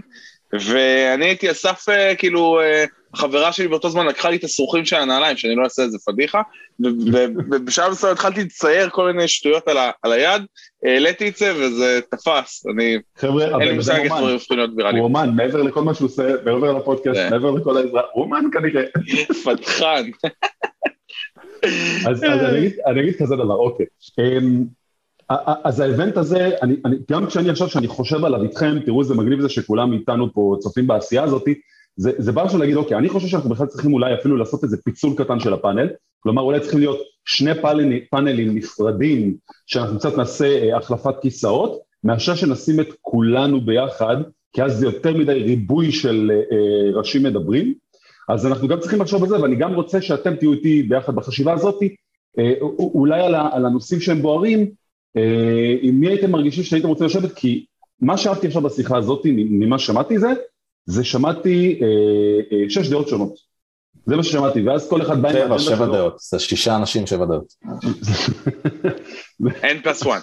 ואני 0.53 1.25
הייתי 1.25 1.51
אסף, 1.51 1.89
אה, 1.89 2.15
כאילו, 2.15 2.61
אה, 2.61 2.85
חברה 3.15 3.51
שלי 3.51 3.67
באותו 3.67 3.89
זמן 3.89 4.05
לקחה 4.05 4.29
לי 4.29 4.35
את 4.35 4.43
השרוכים 4.43 4.85
של 4.85 4.95
הנעליים, 4.95 5.37
שאני 5.37 5.55
לא 5.55 5.63
אעשה 5.63 5.81
איזה 5.81 5.97
פדיחה, 6.05 6.41
ובשלב 6.79 7.91
מסוים 7.91 8.13
התחלתי 8.13 8.41
לצייר 8.43 8.89
כל 8.89 9.11
מיני 9.11 9.27
שטויות 9.27 9.67
על, 9.67 9.77
ה, 9.77 9.91
על 10.03 10.11
היד, 10.11 10.41
העליתי 10.85 11.29
את 11.29 11.35
זה 11.35 11.53
וזה 11.55 11.99
תפס, 12.11 12.65
אני... 12.73 12.97
חבר'ה, 13.17 13.45
אין 13.45 13.69
לי 13.69 13.71
מושג 13.71 13.99
איך 13.99 14.13
דברים 14.13 14.33
הופכים 14.33 14.57
להיות 14.57 14.71
ויראליים. 14.77 15.03
הוא 15.03 15.07
אומן, 15.07 15.29
מעבר 15.35 15.61
לכל 15.61 15.81
מה 15.81 15.93
שהוא 15.93 16.05
עושה, 16.05 16.23
מעבר 16.45 16.77
לפודקאסט, 16.77 17.19
כן. 17.19 17.29
מעבר 17.29 17.51
לכל 17.51 17.77
העזרה, 17.77 18.01
הוא 18.13 18.23
אומן 18.23 18.43
כנראה. 18.53 18.83
פתחן. 19.43 20.09
אז, 22.07 22.23
אני 22.85 23.01
אגיד 23.01 23.15
כזה 23.19 23.35
דבר, 23.35 23.55
אוקיי. 23.55 23.85
אמ, 24.19 24.65
אז 25.63 25.79
האבנט 25.79 26.17
הזה, 26.17 26.49
אני, 26.61 26.75
אני, 26.85 26.95
גם 27.11 27.25
כשאני 27.25 27.49
עכשיו, 27.49 27.67
כשאני 27.67 27.87
חושב 27.87 28.25
עליו 28.25 28.43
איתכם, 28.43 28.79
תראו 28.85 29.01
איזה 29.01 29.15
מגניב 29.15 29.41
זה 29.41 29.49
שכולם 29.49 29.93
איתנו 29.93 30.33
פה 30.33 30.55
צופים 30.59 30.87
בעשייה 30.87 31.23
הזאת, 31.23 31.43
זה, 31.95 32.11
זה 32.17 32.31
בא 32.31 32.41
עכשיו 32.41 32.59
להגיד, 32.59 32.75
אוקיי, 32.75 32.97
אני 32.97 33.09
חושב 33.09 33.27
שאנחנו 33.27 33.49
בכלל 33.49 33.67
צריכים 33.67 33.93
אולי 33.93 34.13
אפילו 34.13 34.37
לעשות 34.37 34.63
איזה 34.63 34.77
פיצול 34.83 35.13
קטן 35.17 35.39
של 35.39 35.53
הפאנל, 35.53 35.89
כלומר 36.19 36.41
אולי 36.41 36.59
צריכים 36.59 36.79
להיות 36.79 36.99
שני 37.25 37.61
פאנלים, 37.61 37.99
פאנלים 38.11 38.55
נפרדים, 38.55 39.35
שאנחנו 39.67 39.99
קצת 39.99 40.17
נעשה 40.17 40.45
אה, 40.45 40.77
החלפת 40.77 41.15
כיסאות, 41.21 41.79
מאשר 42.03 42.35
שנשים 42.35 42.79
את 42.79 42.87
כולנו 43.01 43.61
ביחד, 43.61 44.17
כי 44.53 44.63
אז 44.63 44.77
זה 44.77 44.85
יותר 44.85 45.17
מדי 45.17 45.43
ריבוי 45.43 45.91
של 45.91 46.31
אה, 46.33 46.35
אה 46.35 46.97
ראשים 46.97 47.23
מדברים, 47.23 47.73
אז 48.29 48.45
אנחנו 48.45 48.67
גם 48.67 48.79
צריכים 48.79 49.01
לחשוב 49.01 49.23
על 49.23 49.29
זה, 49.29 49.41
ואני 49.41 49.55
גם 49.55 49.73
רוצה 49.73 50.01
שאתם 50.01 50.35
תהיו 50.35 50.53
איתי 50.53 50.83
ביחד 50.83 51.15
בחשיבה 51.15 51.53
הזאת, 51.53 51.83
אה, 52.39 52.53
אולי 52.79 53.21
על, 53.21 53.35
על 53.35 53.65
הנושאים 53.65 54.01
שהם 54.01 54.21
בוערים, 54.21 54.71
אה, 55.17 55.75
עם 55.81 55.99
מי 55.99 56.07
הייתם 56.07 56.31
מרגישים 56.31 56.63
שהייתם 56.63 56.87
רוצים 56.87 57.05
לשבת? 57.05 57.33
כי 57.33 57.65
מה 58.01 58.17
שאהבתי 58.17 58.47
עכשיו 58.47 58.61
בשיחה 58.61 58.97
הזאת, 58.97 59.21
ממה 59.25 59.79
ששמעתי 59.79 60.19
זה, 60.19 60.27
זה 60.85 61.03
שמעתי 61.03 61.79
אה, 61.81 62.69
שש 62.69 62.89
דעות 62.89 63.07
שונות. 63.07 63.33
זה 64.05 64.15
מה 64.15 64.23
ששמעתי, 64.23 64.61
ואז 64.61 64.89
כל 64.89 65.01
אחד 65.01 65.21
בא 65.21 65.29
עם 65.29 65.59
שלו. 65.59 65.59
שבע 65.59 65.85
דעות, 65.85 66.19
זה 66.19 66.39
שישה 66.39 66.75
אנשים, 66.75 67.07
שבע 67.07 67.25
דעות. 67.25 67.53
אין 69.63 69.81
פלוס 69.81 70.01
וואן. 70.01 70.19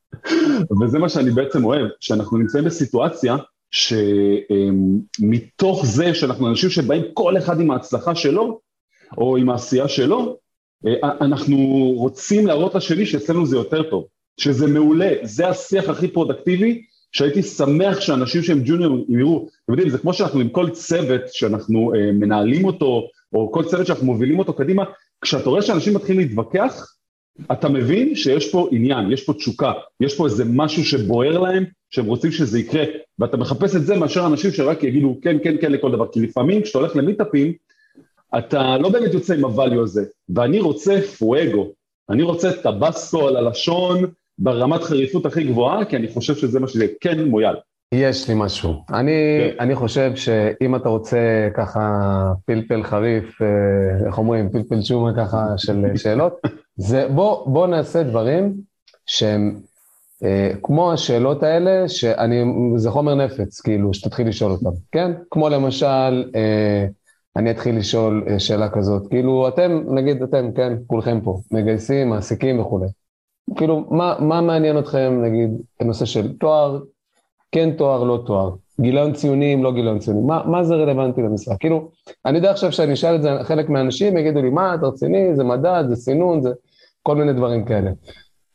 וזה 0.82 0.98
מה 0.98 1.08
שאני 1.08 1.30
בעצם 1.30 1.64
אוהב, 1.64 1.86
שאנחנו 2.00 2.38
נמצאים 2.38 2.64
בסיטואציה 2.64 3.36
שמתוך 3.70 5.86
זה 5.86 6.14
שאנחנו 6.14 6.48
אנשים 6.48 6.70
שבאים 6.70 7.02
כל 7.14 7.38
אחד 7.38 7.60
עם 7.60 7.70
ההצלחה 7.70 8.14
שלו, 8.14 8.60
או 9.18 9.36
עם 9.36 9.50
העשייה 9.50 9.88
שלו, 9.88 10.36
אה, 10.86 11.10
אנחנו 11.20 11.56
רוצים 11.96 12.46
להראות 12.46 12.74
לשני 12.74 13.06
שאצלנו 13.06 13.46
זה 13.46 13.56
יותר 13.56 13.82
טוב, 13.82 14.06
שזה 14.40 14.66
מעולה, 14.66 15.12
זה 15.22 15.48
השיח 15.48 15.88
הכי 15.88 16.08
פרודקטיבי, 16.08 16.82
שהייתי 17.12 17.42
שמח 17.42 18.00
שאנשים 18.00 18.42
שהם 18.42 18.60
ג'וניורים 18.64 19.04
יראו, 19.08 19.48
אתם 19.64 19.72
יודעים, 19.72 19.88
זה 19.88 19.98
כמו 19.98 20.14
שאנחנו 20.14 20.40
עם 20.40 20.48
כל 20.48 20.70
צוות 20.70 21.20
שאנחנו 21.32 21.94
אה, 21.94 22.12
מנהלים 22.12 22.64
אותו, 22.64 23.08
או 23.32 23.52
כל 23.52 23.64
צוות 23.64 23.86
שאנחנו 23.86 24.06
מובילים 24.06 24.38
אותו 24.38 24.52
קדימה, 24.52 24.84
כשאתה 25.22 25.50
רואה 25.50 25.62
שאנשים 25.62 25.94
מתחילים 25.94 26.20
להתווכח, 26.20 26.94
אתה 27.52 27.68
מבין 27.68 28.14
שיש 28.14 28.52
פה 28.52 28.68
עניין, 28.72 29.12
יש 29.12 29.24
פה 29.24 29.32
תשוקה, 29.32 29.72
יש 30.00 30.16
פה 30.16 30.24
איזה 30.24 30.44
משהו 30.44 30.84
שבוער 30.84 31.38
להם, 31.38 31.64
שהם 31.90 32.06
רוצים 32.06 32.32
שזה 32.32 32.58
יקרה, 32.58 32.84
ואתה 33.18 33.36
מחפש 33.36 33.76
את 33.76 33.86
זה 33.86 33.96
מאשר 33.96 34.26
אנשים 34.26 34.50
שרק 34.50 34.84
יגידו 34.84 35.18
כן, 35.22 35.36
כן, 35.44 35.56
כן 35.60 35.72
לכל 35.72 35.92
דבר, 35.92 36.06
כי 36.12 36.20
לפעמים 36.20 36.62
כשאתה 36.62 36.78
הולך 36.78 36.96
למיטאפים, 36.96 37.52
אתה 38.38 38.78
לא 38.78 38.88
באמת 38.88 39.14
יוצא 39.14 39.34
עם 39.34 39.44
הvalue 39.44 39.82
הזה, 39.82 40.04
ואני 40.28 40.60
רוצה 40.60 41.00
פואגו, 41.18 41.72
אני 42.10 42.22
רוצה 42.22 42.52
טבסקו 42.52 43.28
על 43.28 43.36
הלשון 43.36 44.04
ברמת 44.38 44.82
חריפות 44.82 45.26
הכי 45.26 45.44
גבוהה, 45.44 45.84
כי 45.84 45.96
אני 45.96 46.08
חושב 46.08 46.34
שזה 46.34 46.60
מה 46.60 46.68
שזה, 46.68 46.86
כן 47.00 47.24
מויאל. 47.24 47.54
יש 47.94 48.28
לי 48.28 48.34
משהו. 48.36 48.84
אני, 48.92 49.12
כן. 49.40 49.56
אני 49.60 49.74
חושב 49.74 50.12
שאם 50.14 50.76
אתה 50.76 50.88
רוצה 50.88 51.48
ככה 51.54 51.80
פלפל 52.46 52.82
חריף, 52.82 53.42
אה, 53.42 54.06
איך 54.06 54.18
אומרים, 54.18 54.50
פלפל 54.50 54.82
שומה 54.82 55.16
ככה 55.16 55.46
של 55.56 55.84
שאלות, 56.02 56.32
זה 56.80 57.08
בוא, 57.08 57.48
בוא 57.48 57.66
נעשה 57.66 58.02
דברים 58.02 58.54
שהם 59.06 59.60
אה, 60.24 60.50
כמו 60.62 60.92
השאלות 60.92 61.42
האלה, 61.42 61.88
שאני, 61.88 62.44
זה 62.76 62.90
חומר 62.90 63.14
נפץ, 63.14 63.60
כאילו, 63.60 63.94
שתתחיל 63.94 64.28
לשאול 64.28 64.52
אותם, 64.52 64.70
כן? 64.92 65.12
כמו 65.30 65.48
למשל, 65.48 66.30
אה, 66.34 66.86
אני 67.36 67.50
אתחיל 67.50 67.78
לשאול 67.78 68.24
אה, 68.28 68.38
שאלה 68.38 68.68
כזאת, 68.68 69.08
כאילו 69.10 69.48
אתם, 69.48 69.82
נגיד 69.94 70.22
אתם, 70.22 70.52
כן, 70.52 70.72
כולכם 70.86 71.20
פה, 71.24 71.40
מגייסים, 71.50 72.08
מעסיקים 72.08 72.60
וכולי. 72.60 72.86
כאילו, 73.56 73.86
מה, 73.90 74.16
מה 74.20 74.40
מעניין 74.40 74.78
אתכם, 74.78 75.22
נגיד, 75.24 75.50
בנושא 75.80 76.04
של 76.04 76.32
תואר, 76.32 76.80
כן 77.52 77.70
תואר, 77.76 78.04
לא 78.04 78.22
תואר, 78.26 78.50
גיליון 78.80 79.12
ציונים, 79.12 79.64
לא 79.64 79.72
גיליון 79.72 79.98
ציונים, 79.98 80.26
מה, 80.26 80.42
מה 80.46 80.64
זה 80.64 80.74
רלוונטי 80.74 81.22
למשחק? 81.22 81.56
כאילו, 81.60 81.90
אני 82.26 82.36
יודע 82.36 82.50
עכשיו 82.50 82.72
שאני 82.72 82.92
אשאל 82.92 83.14
את 83.14 83.22
זה, 83.22 83.30
חלק 83.42 83.68
מהאנשים 83.68 84.16
יגידו 84.16 84.42
לי, 84.42 84.50
מה, 84.50 84.74
אתה 84.74 84.86
רציני, 84.86 85.36
זה 85.36 85.44
מדד, 85.44 85.84
זה 85.88 85.96
סינון, 85.96 86.42
זה 86.42 86.50
כל 87.02 87.16
מיני 87.16 87.32
דברים 87.32 87.64
כאלה. 87.64 87.90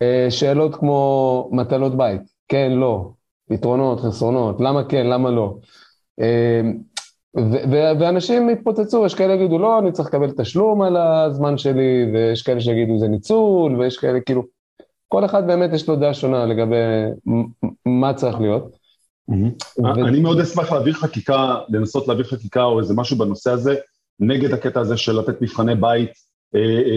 אה, 0.01 0.27
שאלות 0.29 0.75
כמו 0.75 1.49
מטלות 1.51 1.97
בית, 1.97 2.21
כן, 2.47 2.71
לא, 2.71 3.09
יתרונות, 3.51 3.99
חסרונות, 3.99 4.61
למה 4.61 4.83
כן, 4.83 5.07
למה 5.07 5.31
לא. 5.31 5.57
אה, 6.21 6.61
ואנשים 7.99 8.49
יתפוצצו, 8.49 9.05
יש 9.05 9.15
כאלה 9.15 9.33
יגידו, 9.33 9.59
לא, 9.59 9.79
אני 9.79 9.91
צריך 9.91 10.07
לקבל 10.07 10.31
תשלום 10.31 10.81
על 10.81 10.97
הזמן 10.97 11.57
שלי, 11.57 12.11
ויש 12.13 12.41
כאלה 12.41 12.61
שיגידו, 12.61 12.99
זה 12.99 13.07
ניצול, 13.07 13.79
ויש 13.79 13.97
כאלה, 13.97 14.19
כאילו, 14.19 14.43
כל 15.07 15.25
אחד 15.25 15.47
באמת 15.47 15.69
יש 15.73 15.89
לו 15.89 15.95
דעה 15.95 16.13
שונה 16.13 16.45
לגבי 16.45 16.75
מה 17.85 18.13
צריך 18.13 18.39
להיות. 18.39 18.75
אני 20.07 20.19
מאוד 20.19 20.39
אשמח 20.39 20.71
להעביר 20.71 20.93
חקיקה, 20.93 21.55
לנסות 21.69 22.07
להעביר 22.07 22.25
חקיקה 22.25 22.63
או 22.63 22.79
איזה 22.79 22.93
משהו 22.93 23.17
בנושא 23.17 23.51
הזה, 23.51 23.75
נגד 24.19 24.53
הקטע 24.53 24.79
הזה 24.79 24.97
של 24.97 25.19
לתת 25.19 25.41
מבחני 25.41 25.75
בית 25.75 26.09
אה, 26.09 26.13
אה, 26.13 26.23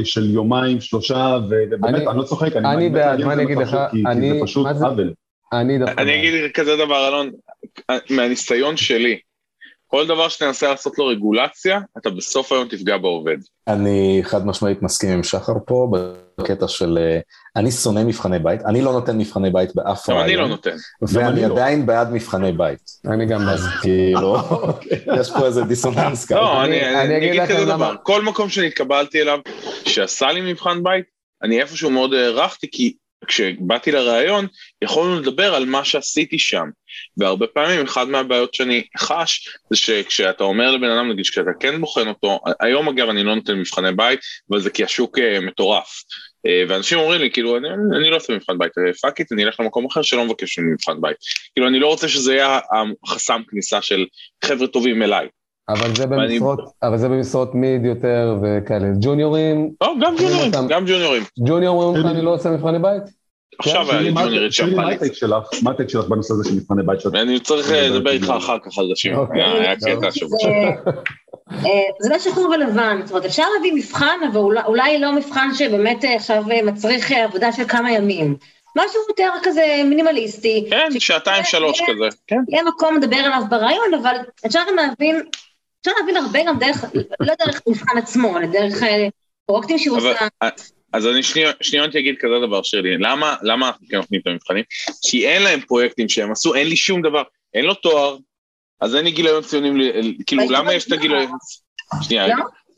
של 0.04 0.30
יומיים, 0.30 0.80
שלושה, 0.80 1.38
ובאמת, 1.50 2.08
אני 2.08 2.18
לא 2.18 2.22
צוחק, 2.22 2.56
אני 2.56 2.90
בעד, 2.90 3.24
מה 3.24 3.32
אני 3.32 3.42
אגיד 3.42 3.58
לך, 3.58 3.78
כי 3.90 4.02
זה 4.20 4.38
פשוט 4.42 4.66
עוול. 4.66 5.12
אני 5.52 6.18
אגיד 6.18 6.50
כזה 6.54 6.76
דבר, 6.76 7.08
אלון, 7.08 7.30
מהניסיון 8.10 8.76
שלי, 8.76 9.18
כל 9.90 10.06
דבר 10.06 10.28
שתנסה 10.28 10.68
לעשות 10.68 10.98
לו 10.98 11.06
רגולציה, 11.06 11.80
אתה 11.98 12.10
בסוף 12.10 12.52
היום 12.52 12.68
תפגע 12.68 12.96
בעובד. 12.96 13.36
אני 13.68 14.20
חד 14.22 14.46
משמעית 14.46 14.82
מסכים 14.82 15.10
עם 15.10 15.22
שחר 15.22 15.52
פה, 15.66 15.90
בקטע 16.38 16.68
של... 16.68 16.98
אה, 16.98 17.20
אני 17.56 17.70
שונא 17.70 18.04
מבחני 18.04 18.38
בית, 18.38 18.62
אני 18.62 18.80
לא 18.80 18.92
נותן 18.92 19.18
מבחני 19.18 19.50
בית 19.50 19.74
באף 19.74 20.08
רעיון. 20.08 20.22
גם 20.22 20.28
אני 20.28 20.36
לא 20.36 20.48
נותן. 20.48 20.76
ואני 21.02 21.42
לא. 21.42 21.54
עדיין 21.54 21.86
בעד 21.86 22.12
מבחני 22.12 22.52
בית. 22.52 22.80
אני 23.06 23.26
גם 23.26 23.46
בעד. 23.46 23.58
כאילו, 23.82 24.36
יש 25.20 25.30
פה 25.30 25.46
איזה 25.46 25.62
דיסוננס 25.62 26.24
כזה. 26.24 26.34
לא, 26.34 26.64
אני 26.64 27.16
אגיד 27.16 27.42
כזה 27.48 27.64
דבר, 27.64 27.94
כל 28.02 28.22
מקום 28.22 28.48
שנתקבלתי 28.48 29.22
אליו, 29.22 29.38
שעשה 29.84 30.32
לי 30.32 30.52
מבחן 30.52 30.82
בית, 30.82 31.04
אני 31.42 31.60
איפשהו 31.60 31.90
מאוד 31.90 32.14
הערכתי, 32.14 32.66
כי 32.72 32.94
כשבאתי 33.26 33.92
לראיון, 33.92 34.46
יכולנו 34.82 35.20
לדבר 35.20 35.54
על 35.54 35.64
מה 35.64 35.84
שעשיתי 35.84 36.38
שם. 36.38 36.64
והרבה 37.16 37.46
פעמים, 37.46 37.84
אחת 37.84 38.08
מהבעיות 38.08 38.54
שאני 38.54 38.82
חש, 38.98 39.48
זה 39.70 39.76
שכשאתה 39.76 40.44
אומר 40.44 40.70
לבן 40.70 40.90
אדם, 40.90 41.10
נגיד, 41.10 41.26
כשאתה 41.26 41.50
כן 41.60 41.80
בוחן 41.80 42.08
אותו, 42.08 42.40
היום 42.60 42.88
אגב 42.88 43.08
אני 43.08 43.22
לא 43.22 43.34
נותן 43.34 43.58
מבחני 43.58 43.92
בית, 43.92 44.20
אבל 44.50 44.60
זה 44.60 44.70
כי 44.70 44.84
השוק 44.84 45.18
אה, 45.18 45.40
מטורף. 45.40 46.02
אה, 46.46 46.62
ואנשים 46.68 46.98
אומרים 46.98 47.20
לי, 47.20 47.30
כאילו, 47.30 47.56
אני, 47.56 47.68
אני 47.96 48.10
לא 48.10 48.16
עושה 48.16 48.32
מבחן 48.32 48.58
בית, 48.58 48.72
fuck 49.02 49.20
it, 49.20 49.32
אני 49.32 49.44
אלך 49.44 49.60
למקום 49.60 49.86
אחר 49.86 50.02
שלא 50.02 50.24
מבקש 50.24 50.58
ממני 50.58 50.72
מבחן 50.72 51.00
בית. 51.00 51.16
כאילו, 51.54 51.68
אני 51.68 51.78
לא 51.80 51.86
רוצה 51.86 52.08
שזה 52.08 52.34
יהיה 52.34 52.60
החסם 53.04 53.42
כניסה 53.48 53.82
של 53.82 54.06
חבר'ה 54.44 54.66
טובים 54.66 55.02
אליי. 55.02 55.28
אבל 55.68 55.94
זה 55.94 56.06
במשרות, 56.06 56.58
ואני... 56.58 56.70
אבל 56.82 56.98
זה 56.98 57.08
במשרות 57.08 57.54
mid 57.54 57.84
יותר 57.84 58.36
וכאלה. 58.42 58.86
ג'וניורים... 59.00 59.70
או, 59.80 59.86
גם 60.00 60.14
ג'וניורים, 60.16 60.50
גם 60.68 60.84
ג'וניורים. 60.86 61.22
ג'וניורים 61.38 61.88
אומרים 61.88 62.04
לך, 62.04 62.10
אני 62.10 62.22
לא 62.22 62.34
עושה 62.34 62.50
מבחני 62.50 62.78
בית? 62.78 63.02
עכשיו 63.58 63.84
כן, 63.84 63.90
היה 63.90 64.00
לי 64.00 64.12
ג'וניורית 64.12 64.52
שם 64.52 64.76
מה 65.62 65.70
הטק 65.70 65.88
שלך 65.88 66.04
בנושא 66.04 66.34
הזה 66.34 66.48
של 66.48 66.54
מבחני 66.54 66.82
בית? 66.86 67.06
אני 67.14 67.40
צריך 67.40 67.70
אה, 67.70 67.88
לדבר 67.88 68.10
איתך 68.10 68.32
אחר 68.36 68.58
כך 68.58 68.78
על 68.78 68.86
זה, 68.86 69.16
אוקיי. 69.16 69.42
היה 69.42 69.76
קטע 69.76 70.10
שבוע. 70.10 70.38
אה, 71.50 71.70
זה 72.00 72.08
לא 72.10 72.18
שחרור 72.18 72.48
ולבן, 72.48 73.00
זאת 73.04 73.10
אומרת 73.10 73.24
אפשר 73.24 73.44
להביא 73.56 73.72
מבחן, 73.72 74.18
אבל 74.32 74.40
אולי 74.66 74.98
לא 74.98 75.12
מבחן 75.12 75.48
שבאמת 75.54 76.04
אה, 76.04 76.14
עכשיו 76.14 76.44
מצריך 76.64 77.12
עבודה 77.12 77.52
של 77.52 77.64
כמה 77.64 77.92
ימים. 77.92 78.36
משהו 78.76 79.00
יותר 79.08 79.30
כזה 79.42 79.82
מינימליסטי. 79.84 80.66
כן, 80.70 80.88
שעתיים 80.98 81.44
שלוש 81.44 81.80
כזה. 81.80 82.16
כן. 82.26 82.40
יהיה 82.48 82.62
מקום 82.64 82.96
לדבר 82.96 83.16
עליו 83.16 83.42
ברעיון, 83.50 83.94
אבל 84.02 84.16
אפשר 84.46 84.60
גם 84.68 84.76
להבין 84.76 85.22
אפשר 85.80 85.90
להבין 86.00 86.16
הרבה 86.16 86.38
גם 86.46 86.58
דרך, 86.58 86.84
לא 87.20 87.34
דרך 87.46 87.60
מבחן 87.68 87.98
עצמו, 87.98 88.38
אלא 88.38 88.46
דרך 88.46 88.82
אה, 88.82 89.08
פרויקטים 89.46 89.78
שהוא 89.78 89.96
עושה. 89.96 90.12
אה, 90.42 90.48
אז 90.92 91.06
אני 91.06 91.22
שניונת 91.60 91.96
אגיד 91.96 92.14
כזה 92.18 92.46
דבר, 92.46 92.62
שירלי, 92.62 92.98
למה, 92.98 93.36
למה 93.42 93.68
אנחנו 93.68 93.86
כן 93.90 93.96
נותנים 93.96 94.20
את 94.20 94.26
המבחנים? 94.26 94.64
כי 95.02 95.28
אין 95.28 95.42
להם 95.42 95.60
פרויקטים 95.60 96.08
שהם 96.08 96.32
עשו, 96.32 96.54
אין 96.54 96.66
לי 96.66 96.76
שום 96.76 97.02
דבר, 97.02 97.22
אין 97.54 97.64
לו 97.64 97.74
תואר, 97.74 98.16
אז 98.80 98.96
אין 98.96 99.04
לי 99.04 99.10
גיליון 99.10 99.42
ציונים, 99.42 99.78
כאילו, 100.26 100.42
למה 100.50 100.74
יש 100.74 100.86
את 100.86 100.92
הגיליון... 100.92 101.26
שנייה, 102.02 102.26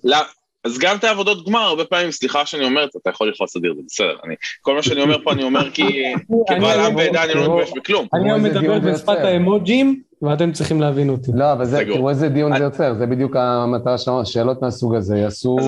לא? 0.05 0.17
אז 0.65 0.79
גם 0.79 0.97
את 0.97 1.05
העבודות 1.05 1.47
גמר, 1.47 1.61
הרבה 1.61 1.85
פעמים, 1.85 2.13
סליחה 2.13 2.47
שאני 2.47 2.65
אומר 2.65 2.85
את 2.85 2.93
זה, 2.93 2.99
אתה 3.03 3.11
יכול 3.11 3.29
לכעוס 3.29 3.57
אדיר, 3.57 3.75
זה 3.75 3.83
בסדר. 3.87 4.17
אני, 4.25 4.35
כל 4.61 4.75
מה 4.75 4.83
שאני 4.83 5.03
אומר 5.03 5.25
פה, 5.25 5.33
אני 5.33 5.43
אומר 5.43 5.71
כי 5.71 5.83
כבעל 6.49 6.81
עם 6.81 6.97
ועדה 6.97 7.25
אני 7.25 7.35
לא 7.35 7.43
מתבייש 7.43 7.71
בכלום. 7.77 8.09
אני 8.15 8.49
מדבר 8.49 8.79
בשפת 8.79 9.09
האמוג'ים, 9.09 10.03
ואתם 10.23 10.53
צריכים 10.53 10.81
להבין 10.81 11.11
אותי. 11.11 11.31
לא, 11.35 11.53
אבל 11.53 11.65
זה, 11.65 11.85
תראו 11.85 12.11
איזה 12.11 12.29
דיון 12.29 12.59
זה 12.59 12.65
יוצר, 12.65 12.95
זה 12.95 13.07
בדיוק 13.07 13.37
המטרה 13.37 13.99
שלנו, 13.99 14.27
שאלות 14.27 14.63
מהסוג 14.63 14.95
הזה 14.95 15.17
יעשו... 15.17 15.59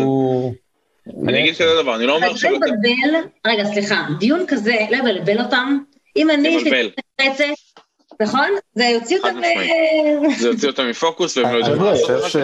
אני 1.29 1.41
אגיד 1.41 1.55
כזה 1.55 1.83
דבר, 1.83 1.97
אני 1.97 2.07
לא 2.07 2.17
אומר 2.17 2.37
שלא... 2.37 2.59
רגע, 3.47 3.65
סליחה, 3.65 4.07
דיון 4.19 4.45
כזה, 4.49 4.77
לא 4.91 4.97
יבלבל 4.97 5.41
אותם. 5.41 5.79
אם 6.17 6.31
אני, 6.31 6.65
לי 6.65 6.91
נכון? 8.23 8.49
זה 8.75 8.85
יוציא 8.85 9.19
אותם... 9.19 9.41
זה 10.39 10.49
יוציא 10.49 10.69
אותם 10.69 10.89
מפוקוס 10.91 11.37
והם 11.37 11.53
לא 11.53 11.59
יודעים 11.59 11.79
מה 11.79 11.91
לעשות. 11.91 12.37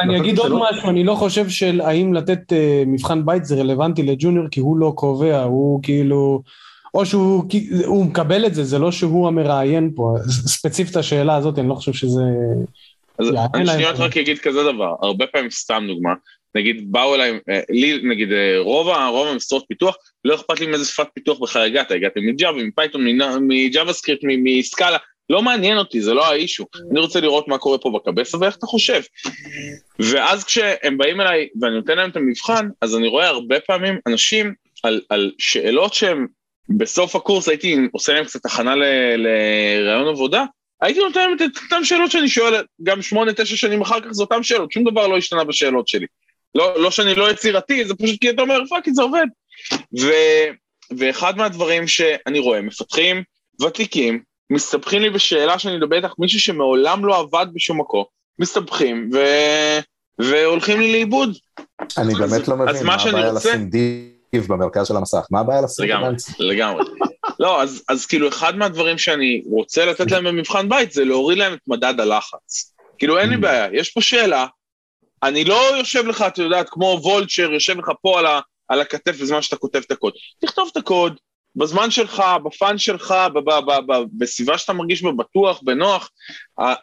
אני 0.00 0.16
אגיד 0.20 0.38
עוד 0.38 0.52
משהו, 0.52 0.90
אני 0.90 1.04
לא 1.04 1.14
חושב 1.14 1.48
של 1.48 1.80
האם 1.80 2.14
לתת 2.14 2.52
אה, 2.52 2.82
מבחן 2.86 3.26
בית 3.26 3.44
זה 3.44 3.54
רלוונטי 3.54 4.02
לג'וניור, 4.02 4.46
כי 4.50 4.60
הוא 4.60 4.78
לא 4.78 4.92
קובע, 4.96 5.42
הוא 5.42 5.80
כאילו... 5.82 6.42
או 6.94 7.06
שהוא 7.06 8.06
מקבל 8.06 8.46
את 8.46 8.54
זה, 8.54 8.64
זה 8.64 8.78
לא 8.78 8.92
שהוא 8.92 9.28
המראיין 9.28 9.90
פה. 9.96 10.16
ספציפית 10.56 10.96
השאלה 10.96 11.36
הזאת, 11.36 11.58
אני 11.58 11.68
לא 11.68 11.74
חושב 11.74 11.92
שזה... 11.92 12.22
אז 13.18 13.28
אני 13.54 13.66
שנייה 13.66 13.90
רק 13.90 14.16
אגיד 14.16 14.38
כזה 14.38 14.62
דבר, 14.62 14.94
הרבה 15.02 15.26
פעמים 15.26 15.50
סתם 15.50 15.84
דוגמה, 15.88 16.14
נגיד 16.54 16.92
באו 16.92 17.14
אליי, 17.14 17.38
אה, 17.50 17.60
לי 17.70 18.00
נגיד 18.02 18.32
אה, 18.32 18.58
רוב, 18.58 18.88
רוב 18.88 19.28
המשרות 19.28 19.64
פיתוח, 19.68 19.96
לא 20.24 20.34
אכפת 20.34 20.60
לי 20.60 20.66
מאיזה 20.66 20.84
שפת 20.84 21.06
פיתוח 21.14 21.38
בכלל 21.38 21.62
הגעת, 21.62 21.90
הגעתם 21.90 22.20
מ 22.26 22.32
Java, 22.32 22.64
מ 22.64 22.69
Python, 22.69 23.01
מ 23.01 23.06
JavaScript, 23.40 24.20
מ 24.24 24.34
Scala, 24.34 24.96
לא 25.30 25.42
מעניין 25.42 25.78
אותי, 25.78 26.00
זה 26.00 26.14
לא 26.14 26.26
ה 26.26 26.32
issue. 26.32 26.66
אני 26.90 27.00
רוצה 27.00 27.20
לראות 27.20 27.48
מה 27.48 27.58
קורה 27.58 27.78
פה 27.78 27.90
בקופסה 27.90 28.38
ואיך 28.38 28.56
אתה 28.56 28.66
חושב. 28.66 29.02
ואז 29.98 30.44
כשהם 30.44 30.98
באים 30.98 31.20
אליי 31.20 31.48
ואני 31.60 31.74
נותן 31.74 31.96
להם 31.96 32.10
את 32.10 32.16
המבחן, 32.16 32.68
אז 32.80 32.96
אני 32.96 33.08
רואה 33.08 33.28
הרבה 33.28 33.60
פעמים 33.60 33.98
אנשים 34.06 34.54
על, 34.82 35.00
על 35.08 35.32
שאלות 35.38 35.94
שהם 35.94 36.26
בסוף 36.68 37.16
הקורס 37.16 37.48
הייתי 37.48 37.76
עושה 37.92 38.12
להם 38.12 38.24
קצת 38.24 38.46
הכנה 38.46 38.74
לראיון 39.16 40.08
עבודה, 40.08 40.44
הייתי 40.82 41.00
נותן 41.00 41.20
להם 41.20 41.34
את 41.34 41.56
אותן 41.64 41.84
שאלות 41.84 42.10
שאני 42.10 42.28
שואל 42.28 42.64
גם 42.82 43.02
שמונה, 43.02 43.32
תשע 43.32 43.56
שנים 43.56 43.80
אחר 43.80 44.00
כך, 44.00 44.08
זה 44.10 44.22
אותן 44.22 44.42
שאלות, 44.42 44.72
שום 44.72 44.90
דבר 44.90 45.06
לא 45.06 45.16
השתנה 45.16 45.44
בשאלות 45.44 45.88
שלי. 45.88 46.06
לא, 46.54 46.82
לא 46.82 46.90
שאני 46.90 47.14
לא 47.14 47.30
יצירתי, 47.30 47.84
זה 47.84 47.94
פשוט 47.94 48.20
כי 48.20 48.30
אתה 48.30 48.42
אומר, 48.42 48.58
fuck, 48.70 48.84
זה 48.92 49.02
עובד. 49.02 49.26
ו, 50.00 50.06
ואחד 50.98 51.36
מהדברים 51.36 51.88
שאני 51.88 52.38
רואה, 52.38 52.60
מפתחים 52.60 53.22
ותיקים, 53.62 54.22
מסתבכים 54.50 55.02
לי 55.02 55.10
בשאלה 55.10 55.58
שאני 55.58 55.76
מדבר 55.76 55.96
איתך, 55.96 56.12
מישהו 56.18 56.40
שמעולם 56.40 57.04
לא 57.04 57.18
עבד 57.18 57.46
בשום 57.54 57.80
מקום, 57.80 58.04
מסתבכים 58.38 59.10
ו... 59.12 59.18
והולכים 60.18 60.80
לי 60.80 60.92
לאיבוד. 60.92 61.36
אני 61.98 62.14
באמת 62.14 62.48
לא 62.48 62.56
מבין, 62.56 62.86
מה 62.86 62.94
הבעיה 62.94 63.32
לשים 63.32 63.70
דיב 64.34 64.46
במרכז 64.48 64.86
של 64.86 64.96
המסך, 64.96 65.26
מה 65.30 65.40
הבעיה 65.40 65.60
לשים 65.60 65.84
לגמרי, 65.84 66.14
לגמרי. 66.38 66.84
לא, 67.40 67.62
אז, 67.62 67.82
אז 67.88 68.06
כאילו 68.06 68.28
אחד 68.28 68.56
מהדברים 68.56 68.98
שאני 68.98 69.42
רוצה 69.46 69.84
לתת 69.84 70.10
להם 70.10 70.24
במבחן 70.24 70.68
בית 70.68 70.92
זה 70.92 71.04
להוריד 71.04 71.38
להם 71.38 71.54
את 71.54 71.58
מדד 71.66 72.00
הלחץ. 72.00 72.74
כאילו 72.98 73.18
אין 73.18 73.28
לי 73.28 73.36
mm. 73.36 73.38
בעיה, 73.38 73.68
יש 73.72 73.90
פה 73.90 74.00
שאלה, 74.00 74.46
אני 75.22 75.44
לא 75.44 75.76
יושב 75.78 76.06
לך, 76.06 76.24
את 76.26 76.38
יודעת, 76.38 76.66
כמו 76.70 76.98
וולצ'ר, 77.02 77.52
יושב 77.52 77.78
לך 77.78 77.90
פה 78.02 78.18
על, 78.18 78.26
ה, 78.26 78.40
על 78.68 78.80
הכתף 78.80 79.20
בזמן 79.20 79.42
שאתה 79.42 79.56
כותב 79.56 79.80
את 79.86 79.90
הקוד. 79.90 80.12
תכתוב 80.40 80.68
את 80.72 80.76
הקוד, 80.76 81.16
בזמן 81.56 81.90
שלך, 81.90 82.22
בפאן 82.44 82.78
שלך, 82.78 83.14
בסביבה 84.18 84.58
שאתה 84.58 84.72
מרגיש 84.72 85.02
בה 85.02 85.12
בטוח, 85.12 85.60
בנוח. 85.62 86.10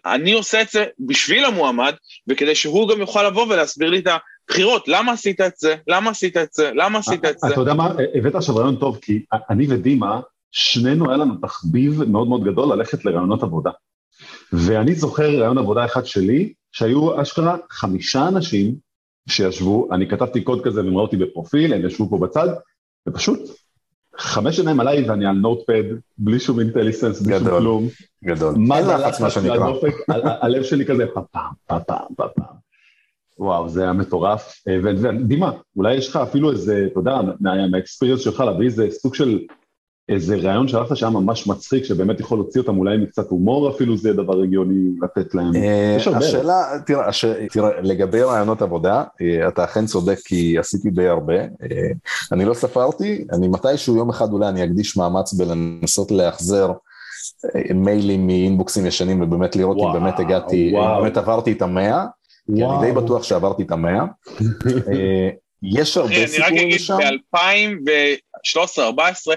אני 0.05 0.31
עושה 0.31 0.61
את 0.61 0.69
זה 0.69 0.85
בשביל 0.99 1.45
המועמד, 1.45 1.93
וכדי 2.27 2.55
שהוא 2.55 2.89
גם 2.89 2.99
יוכל 2.99 3.27
לבוא 3.27 3.45
ולהסביר 3.49 3.89
לי 3.89 3.99
את 3.99 4.07
הבחירות. 4.51 4.87
למה 4.87 5.11
עשית 5.11 5.41
את 5.41 5.57
זה? 5.57 5.75
למה 5.87 6.09
עשית 6.09 6.37
את 6.37 6.53
זה? 6.53 6.71
למה 6.75 6.99
עשית 6.99 7.25
את 7.25 7.39
זה? 7.39 7.47
אתה 7.47 7.59
יודע 7.61 7.73
מה, 7.73 7.93
הבאת 8.15 8.35
עכשיו 8.35 8.55
רעיון 8.55 8.75
טוב, 8.75 8.99
כי 9.01 9.25
אני 9.49 9.65
ודימה, 9.69 10.19
שנינו 10.51 11.09
היה 11.09 11.17
לנו 11.17 11.35
תחביב 11.41 12.03
מאוד 12.03 12.27
מאוד 12.27 12.43
גדול 12.43 12.73
ללכת 12.73 13.05
לרעיונות 13.05 13.43
עבודה. 13.43 13.71
ואני 14.53 14.95
זוכר 14.95 15.39
רעיון 15.39 15.57
עבודה 15.57 15.85
אחד 15.85 16.05
שלי, 16.05 16.53
שהיו 16.71 17.21
אשכרה 17.21 17.57
חמישה 17.69 18.27
אנשים 18.27 18.75
שישבו, 19.29 19.87
אני 19.91 20.09
כתבתי 20.09 20.41
קוד 20.43 20.63
כזה 20.63 20.81
והם 20.81 20.93
ראו 20.93 21.01
אותי 21.01 21.17
בפרופיל, 21.17 21.73
הם 21.73 21.85
ישבו 21.85 22.09
פה 22.09 22.17
בצד, 22.17 22.47
ופשוט 23.07 23.39
חמש 24.17 24.59
עיניים 24.59 24.79
עליי 24.79 25.09
ואני 25.09 25.25
על 25.25 25.35
נוטפד, 25.35 25.83
בלי 26.17 26.39
שום 26.39 26.59
אינטליסנס, 26.59 27.21
בלי 27.21 27.39
שום 27.39 27.49
כלום. 27.49 27.87
גדול. 28.23 28.55
מה 28.57 28.83
זה 28.83 28.93
לחץ 28.93 29.21
מה 29.21 29.29
שנקרא. 29.29 29.71
הלב 30.25 30.63
שלי 30.63 30.85
כזה 30.85 31.05
פעם, 31.13 31.23
פעם, 31.67 31.79
פעם, 31.87 32.27
פעם. 32.35 32.61
וואו, 33.41 33.69
זה 33.69 33.84
היה 33.84 33.93
מטורף. 33.93 34.62
ודימה, 34.84 35.51
אולי 35.77 35.95
יש 35.95 36.10
לך 36.10 36.15
אפילו 36.15 36.51
איזה, 36.51 36.88
אתה 36.91 36.99
יודע, 36.99 37.17
מהאקספיריאנס 37.39 38.21
שלך 38.21 38.39
להביא 38.39 38.65
איזה 38.65 38.88
סוג 38.91 39.15
של 39.15 39.39
איזה 40.10 40.36
רעיון 40.36 40.67
שהלכת 40.67 40.97
שהיה 40.97 41.10
ממש 41.10 41.47
מצחיק, 41.47 41.84
שבאמת 41.84 42.19
יכול 42.19 42.38
להוציא 42.38 42.62
אותם 42.62 42.77
אולי 42.77 42.97
מקצת 42.97 43.30
הומור 43.30 43.69
אפילו, 43.69 43.97
זה 43.97 44.13
דבר 44.13 44.41
הגיוני 44.41 44.89
לתת 45.01 45.36
להם. 45.36 45.56
אה, 45.56 45.97
השאלה, 46.15 46.63
תראה, 46.86 47.82
לגבי 47.82 48.21
רעיונות 48.21 48.62
עבודה, 48.62 49.04
אה, 49.21 49.47
אתה 49.47 49.63
אכן 49.63 49.86
צודק 49.86 50.17
כי 50.25 50.58
עשיתי 50.58 50.89
די 50.89 51.08
הרבה. 51.08 51.39
אה, 51.41 51.47
אני 52.32 52.45
לא 52.45 52.54
ספרתי, 52.54 53.25
אני 53.34 53.47
מתישהו 53.47 53.95
יום 53.95 54.10
אחד 54.10 54.34
אולי 54.34 54.47
אני 54.47 54.63
אקדיש 54.63 54.97
מאמץ 54.97 55.34
בלנסות 55.34 56.12
לאחזר 56.12 56.71
מיילים 57.75 58.27
מאינבוקסים 58.27 58.86
ישנים 58.86 59.21
ובאמת 59.21 59.56
לראות 59.56 59.77
אם 59.77 59.93
באמת 59.93 60.19
הגעתי, 60.19 60.73
באמת 61.01 61.17
עברתי 61.17 61.51
את 61.51 61.62
המאה, 61.62 62.06
כי 62.47 62.63
אני 62.65 62.88
די 62.88 62.91
בטוח 62.91 63.23
שעברתי 63.23 63.63
את 63.63 63.71
המאה. 63.71 64.04
יש 65.63 65.97
הרבה 65.97 66.27
סיפורים 66.27 66.69
לשם. 66.69 66.93
אני 66.93 67.06
רק 67.06 67.21
אגיד, 67.34 67.89
ב-2013-2014, 67.89 69.34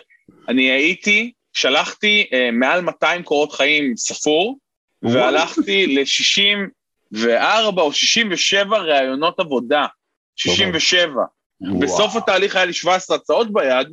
אני 0.48 0.70
הייתי, 0.70 1.32
שלחתי 1.52 2.26
אה, 2.32 2.50
מעל 2.52 2.80
200 2.80 3.22
קורות 3.22 3.52
חיים 3.52 3.96
ספור, 3.96 4.58
והלכתי 5.02 5.86
ל-64 5.96 7.78
או 7.78 7.92
67 7.92 8.76
ראיונות 8.76 9.40
עבודה. 9.40 9.86
67. 10.36 11.10
בסוף 11.80 12.16
התהליך 12.16 12.56
היה 12.56 12.64
לי 12.64 12.72
17 12.72 13.16
הצעות 13.16 13.52
ביד, 13.52 13.88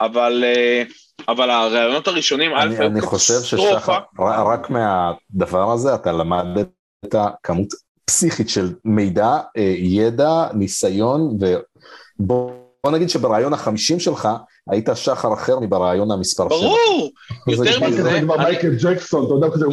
אבל, 0.00 0.44
אה, 0.46 0.82
אבל 1.28 1.50
הראיונות 1.50 2.08
הראשונים, 2.08 2.56
אני, 2.56 2.78
אני 2.78 3.00
חושב 3.00 3.40
ששחר, 3.42 3.98
רק 4.18 4.70
מהדבר 4.70 5.72
הזה 5.72 5.94
אתה 5.94 6.12
למדת 6.12 6.68
כמות 7.42 7.68
פסיכית 8.10 8.48
של 8.48 8.72
מידע, 8.84 9.38
אה, 9.56 9.74
ידע, 9.78 10.46
ניסיון, 10.54 11.38
ובוא 12.20 12.92
נגיד 12.92 13.10
שברעיון 13.10 13.52
החמישים 13.52 14.00
שלך, 14.00 14.28
היית 14.70 14.88
שחר 14.94 15.34
אחר 15.34 15.60
מברעיון 15.60 16.10
המספר 16.10 16.48
שלך. 16.48 16.60
ברור, 16.60 17.10
יותר 17.48 17.80
מזה. 17.80 18.20
מייקל 18.20 18.74
ג'קסון, 18.82 19.26
אתה 19.26 19.34
יודע 19.34 19.54
כזה, 19.54 19.66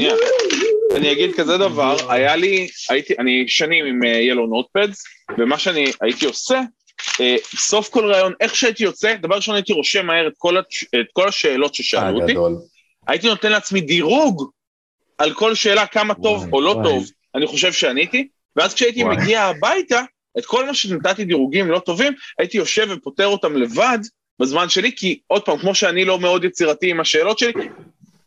אני 0.96 1.12
אגיד 1.12 1.36
כזה 1.36 1.58
דבר, 1.58 1.96
היה 2.10 2.36
לי, 2.36 2.68
הייתי, 2.90 3.14
אני 3.20 3.48
שנים 3.48 3.86
עם 3.86 4.04
ילו 4.04 4.44
אה, 4.44 4.48
נוטפדס, 4.48 5.04
ומה 5.38 5.60
שאני 5.60 5.92
הייתי 6.02 6.26
עושה, 6.26 6.62
אה, 7.20 7.36
סוף 7.56 7.90
כל 7.90 8.12
ראיון, 8.12 8.34
איך 8.40 8.56
שהייתי 8.56 8.84
יוצא, 8.84 9.16
דבר 9.22 9.36
ראשון 9.36 9.56
הייתי 9.56 9.74
רושם 9.74 10.06
מהר 10.06 10.28
את 10.28 10.34
כל, 10.38 10.58
את 10.60 11.08
כל 11.14 11.28
השאלות 11.28 11.76
ששאלו 11.76 12.22
אותי, 12.22 12.36
הייתי 13.08 13.28
נותן 13.28 13.52
לעצמי 13.52 13.82
דירוג 13.82 14.50
על 15.18 15.34
כל 15.34 15.56
שאלה 15.56 15.88
כמה 15.88 16.14
טוב 16.14 16.46
או 16.54 16.62
לא 16.62 16.76
טוב, 16.84 17.04
אני 17.38 17.48
חושב 17.48 17.74
שעניתי, 17.74 18.28
ואז 18.56 18.74
כשהייתי 18.74 19.04
מגיע 19.04 19.44
הביתה, 19.44 20.02
את 20.38 20.46
כל 20.46 20.66
מה 20.66 20.74
שנתתי 20.74 21.26
דירוגים 21.26 21.72
לא 21.72 21.80
טובים, 21.80 22.14
הייתי 22.40 22.58
יושב 22.58 22.88
ופותר 22.90 23.28
אותם 23.28 23.56
לבד, 23.56 24.00
בזמן 24.40 24.70
שלי, 24.70 24.92
כי 24.96 25.20
עוד 25.28 25.46
פעם, 25.46 25.58
כמו 25.58 25.76
שאני 25.76 26.06
לא 26.06 26.20
מאוד 26.20 26.44
יצירתי 26.44 26.90
עם 26.92 27.00
השאלות 27.00 27.40
שלי, 27.40 27.54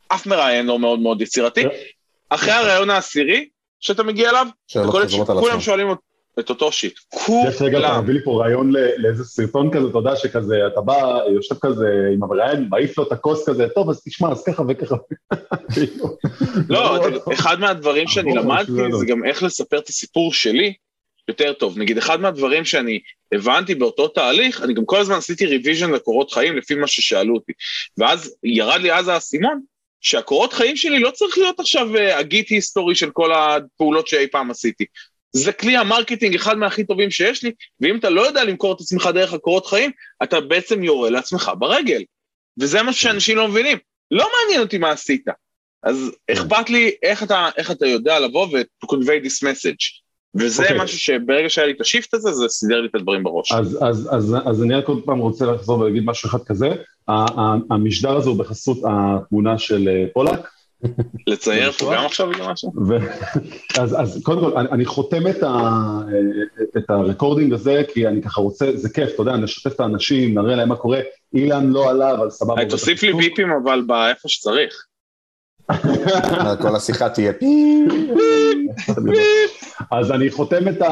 אף 0.09 0.27
מראיין 0.27 0.66
לא 0.66 0.79
מאוד 0.79 1.01
מאוד 1.01 1.23
יצירתי. 1.23 1.64
אחרי 2.29 2.53
הראיון 2.53 2.90
העשירי, 2.90 3.49
שאתה 3.81 4.03
מגיע 4.03 4.31
אליו, 4.31 4.46
כולם 5.40 5.61
שואלים 5.61 5.88
את 6.38 6.51
אותו 6.51 6.73
shit. 6.73 6.99
כולם. 7.09 7.49
יש 7.49 7.62
רגע, 7.62 7.79
אתה 7.79 8.01
מביא 8.01 8.14
לי 8.14 8.21
פה 8.25 8.43
רעיון 8.43 8.73
לאיזה 8.97 9.25
סרטון 9.25 9.71
כזה, 9.71 9.88
אתה 9.88 9.99
יודע 9.99 10.16
שכזה, 10.16 10.66
אתה 10.73 10.81
בא, 10.81 11.21
יושב 11.35 11.55
כזה 11.61 11.87
עם 12.14 12.23
המראיין, 12.23 12.66
מעיף 12.71 12.99
לו 12.99 13.07
את 13.07 13.12
הכוס 13.12 13.49
כזה, 13.49 13.69
טוב, 13.75 13.90
אז 13.90 14.03
תשמע, 14.05 14.31
אז 14.31 14.45
ככה 14.45 14.62
וככה. 14.69 14.97
לא, 16.69 16.99
אחד 17.33 17.61
מהדברים 17.61 18.09
שאני 18.09 18.35
למדתי 18.35 18.73
זה 18.99 19.07
גם 19.07 19.25
איך 19.25 19.43
לספר 19.43 19.79
את 19.79 19.88
הסיפור 19.88 20.33
שלי, 20.33 20.75
יותר 21.29 21.53
טוב. 21.53 21.79
נגיד, 21.79 21.99
אחד 21.99 22.21
מהדברים 22.21 22.64
שאני 22.64 23.01
הבנתי 23.35 23.75
באותו 23.75 24.09
תהליך, 24.09 24.62
אני 24.62 24.75
גם 24.75 24.85
כל 24.85 24.97
הזמן 24.97 25.14
עשיתי 25.14 25.47
revision 25.46 25.90
לקורות 25.90 26.33
חיים 26.33 26.57
לפי 26.57 26.75
מה 26.75 26.87
ששאלו 26.87 27.35
אותי. 27.35 27.53
ואז 27.99 28.35
ירד 28.45 28.81
לי 28.81 28.93
אז 28.93 29.09
האסימון, 29.09 29.61
שהקורות 30.01 30.53
חיים 30.53 30.77
שלי 30.77 31.01
לא 31.01 31.11
צריך 31.11 31.38
להיות 31.38 31.61
עכשיו 31.61 31.97
אה, 31.97 32.19
ה 32.18 32.27
git 32.27 32.51
history 32.51 32.94
של 32.95 33.11
כל 33.11 33.33
הפעולות 33.33 34.09
שאי 34.09 34.27
פעם 34.27 34.51
עשיתי. 34.51 34.85
זה 35.33 35.53
כלי 35.53 35.77
ה 35.77 35.82
marketing 35.82 36.35
אחד 36.35 36.59
מהכי 36.59 36.85
טובים 36.85 37.11
שיש 37.11 37.45
לי, 37.45 37.53
ואם 37.81 37.97
אתה 37.97 38.11
לא 38.11 38.27
יודע 38.27 38.45
למכור 38.45 38.73
את 38.73 38.81
עצמך 38.81 39.09
דרך 39.14 39.33
הקורות 39.33 39.66
חיים, 39.66 39.90
אתה 40.23 40.40
בעצם 40.40 40.85
יורה 40.85 41.11
לעצמך 41.11 41.51
ברגל. 41.59 42.03
וזה 42.61 42.83
מה 42.83 42.93
שאנשים 42.93 43.37
לא 43.37 43.49
מבינים. 43.49 43.79
לא 44.11 44.29
מעניין 44.38 44.61
אותי 44.61 44.79
מה 44.79 44.90
עשית. 44.90 45.25
אז 45.83 46.11
אכפת 46.31 46.71
לי 46.71 46.90
איך 47.03 47.23
אתה, 47.23 47.49
איך 47.57 47.71
אתה 47.71 47.87
יודע 47.87 48.21
לבוא 48.21 48.47
ו-convey 48.47 49.25
this 49.25 49.47
message. 49.47 50.01
וזה 50.35 50.62
okay. 50.62 50.66
Okay. 50.66 50.85
משהו 50.85 50.99
שברגע 50.99 51.49
שהיה 51.49 51.66
לי 51.66 51.73
את 51.73 51.81
ה 51.81 51.86
shift 51.86 52.14
הזה, 52.14 52.33
זה 52.33 52.49
סידר 52.49 52.81
לי 52.81 52.88
את 52.88 52.95
הדברים 52.95 53.23
בראש. 53.23 53.53
אז, 53.53 53.79
אז, 53.83 54.09
אז, 54.12 54.37
אז 54.47 54.62
אני 54.62 54.75
רק 54.75 54.88
עוד 54.88 55.03
פעם 55.05 55.19
רוצה 55.19 55.47
לחזור 55.47 55.79
ולהגיד 55.79 56.05
משהו 56.05 56.29
אחד 56.29 56.38
כזה. 56.47 56.69
המשדר 57.71 58.16
הזה 58.16 58.29
הוא 58.29 58.38
בחסות 58.38 58.79
התמונה 58.85 59.59
של 59.59 59.88
אה, 59.88 60.05
פולק. 60.12 60.40
לצייר 61.27 61.73
פה 61.73 61.93
גם 61.95 62.05
עכשיו 62.07 62.33
איזה 62.33 62.43
משהו? 62.49 62.73
אז, 63.79 64.01
אז 64.01 64.21
קודם 64.23 64.40
כל, 64.40 64.59
אני, 64.59 64.69
אני 64.69 64.85
חותם 64.85 65.27
את, 65.27 65.43
ה, 65.43 65.79
את 66.77 66.90
הרקורדינג 66.90 67.53
הזה, 67.53 67.83
כי 67.95 68.07
אני 68.07 68.23
ככה 68.23 68.40
רוצה, 68.40 68.71
זה 68.75 68.88
כיף, 68.88 69.14
אתה 69.14 69.23
יודע, 69.23 69.37
נשתף 69.37 69.73
את 69.75 69.81
האנשים, 69.81 70.38
נראה 70.38 70.57
להם 70.57 70.69
מה 70.69 70.77
קורה. 70.77 71.01
אילן 71.35 71.71
לא 71.71 71.90
עלה, 71.90 72.14
אבל 72.14 72.31
סבבה. 72.31 72.64
תוסיף 72.69 73.03
לי 73.03 73.12
ביפים 73.12 73.49
אבל 73.64 73.83
באיפה 73.87 74.29
שצריך. 74.29 74.87
כל 76.62 76.77
השיחה 76.77 77.09
תהיה 77.09 77.33
אז 79.90 80.11
אני 80.11 80.31
חותם 80.31 80.69
את 80.69 80.83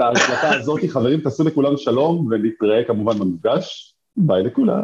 ההקלטה 0.00 0.54
הזאת, 0.54 0.80
חברים, 0.88 1.20
תעשו 1.20 1.44
לכולם 1.44 1.76
שלום, 1.76 2.28
ונתראה 2.30 2.84
כמובן 2.84 3.18
במפגש. 3.18 3.94
ביי 4.16 4.42
לכולם. 4.42 4.80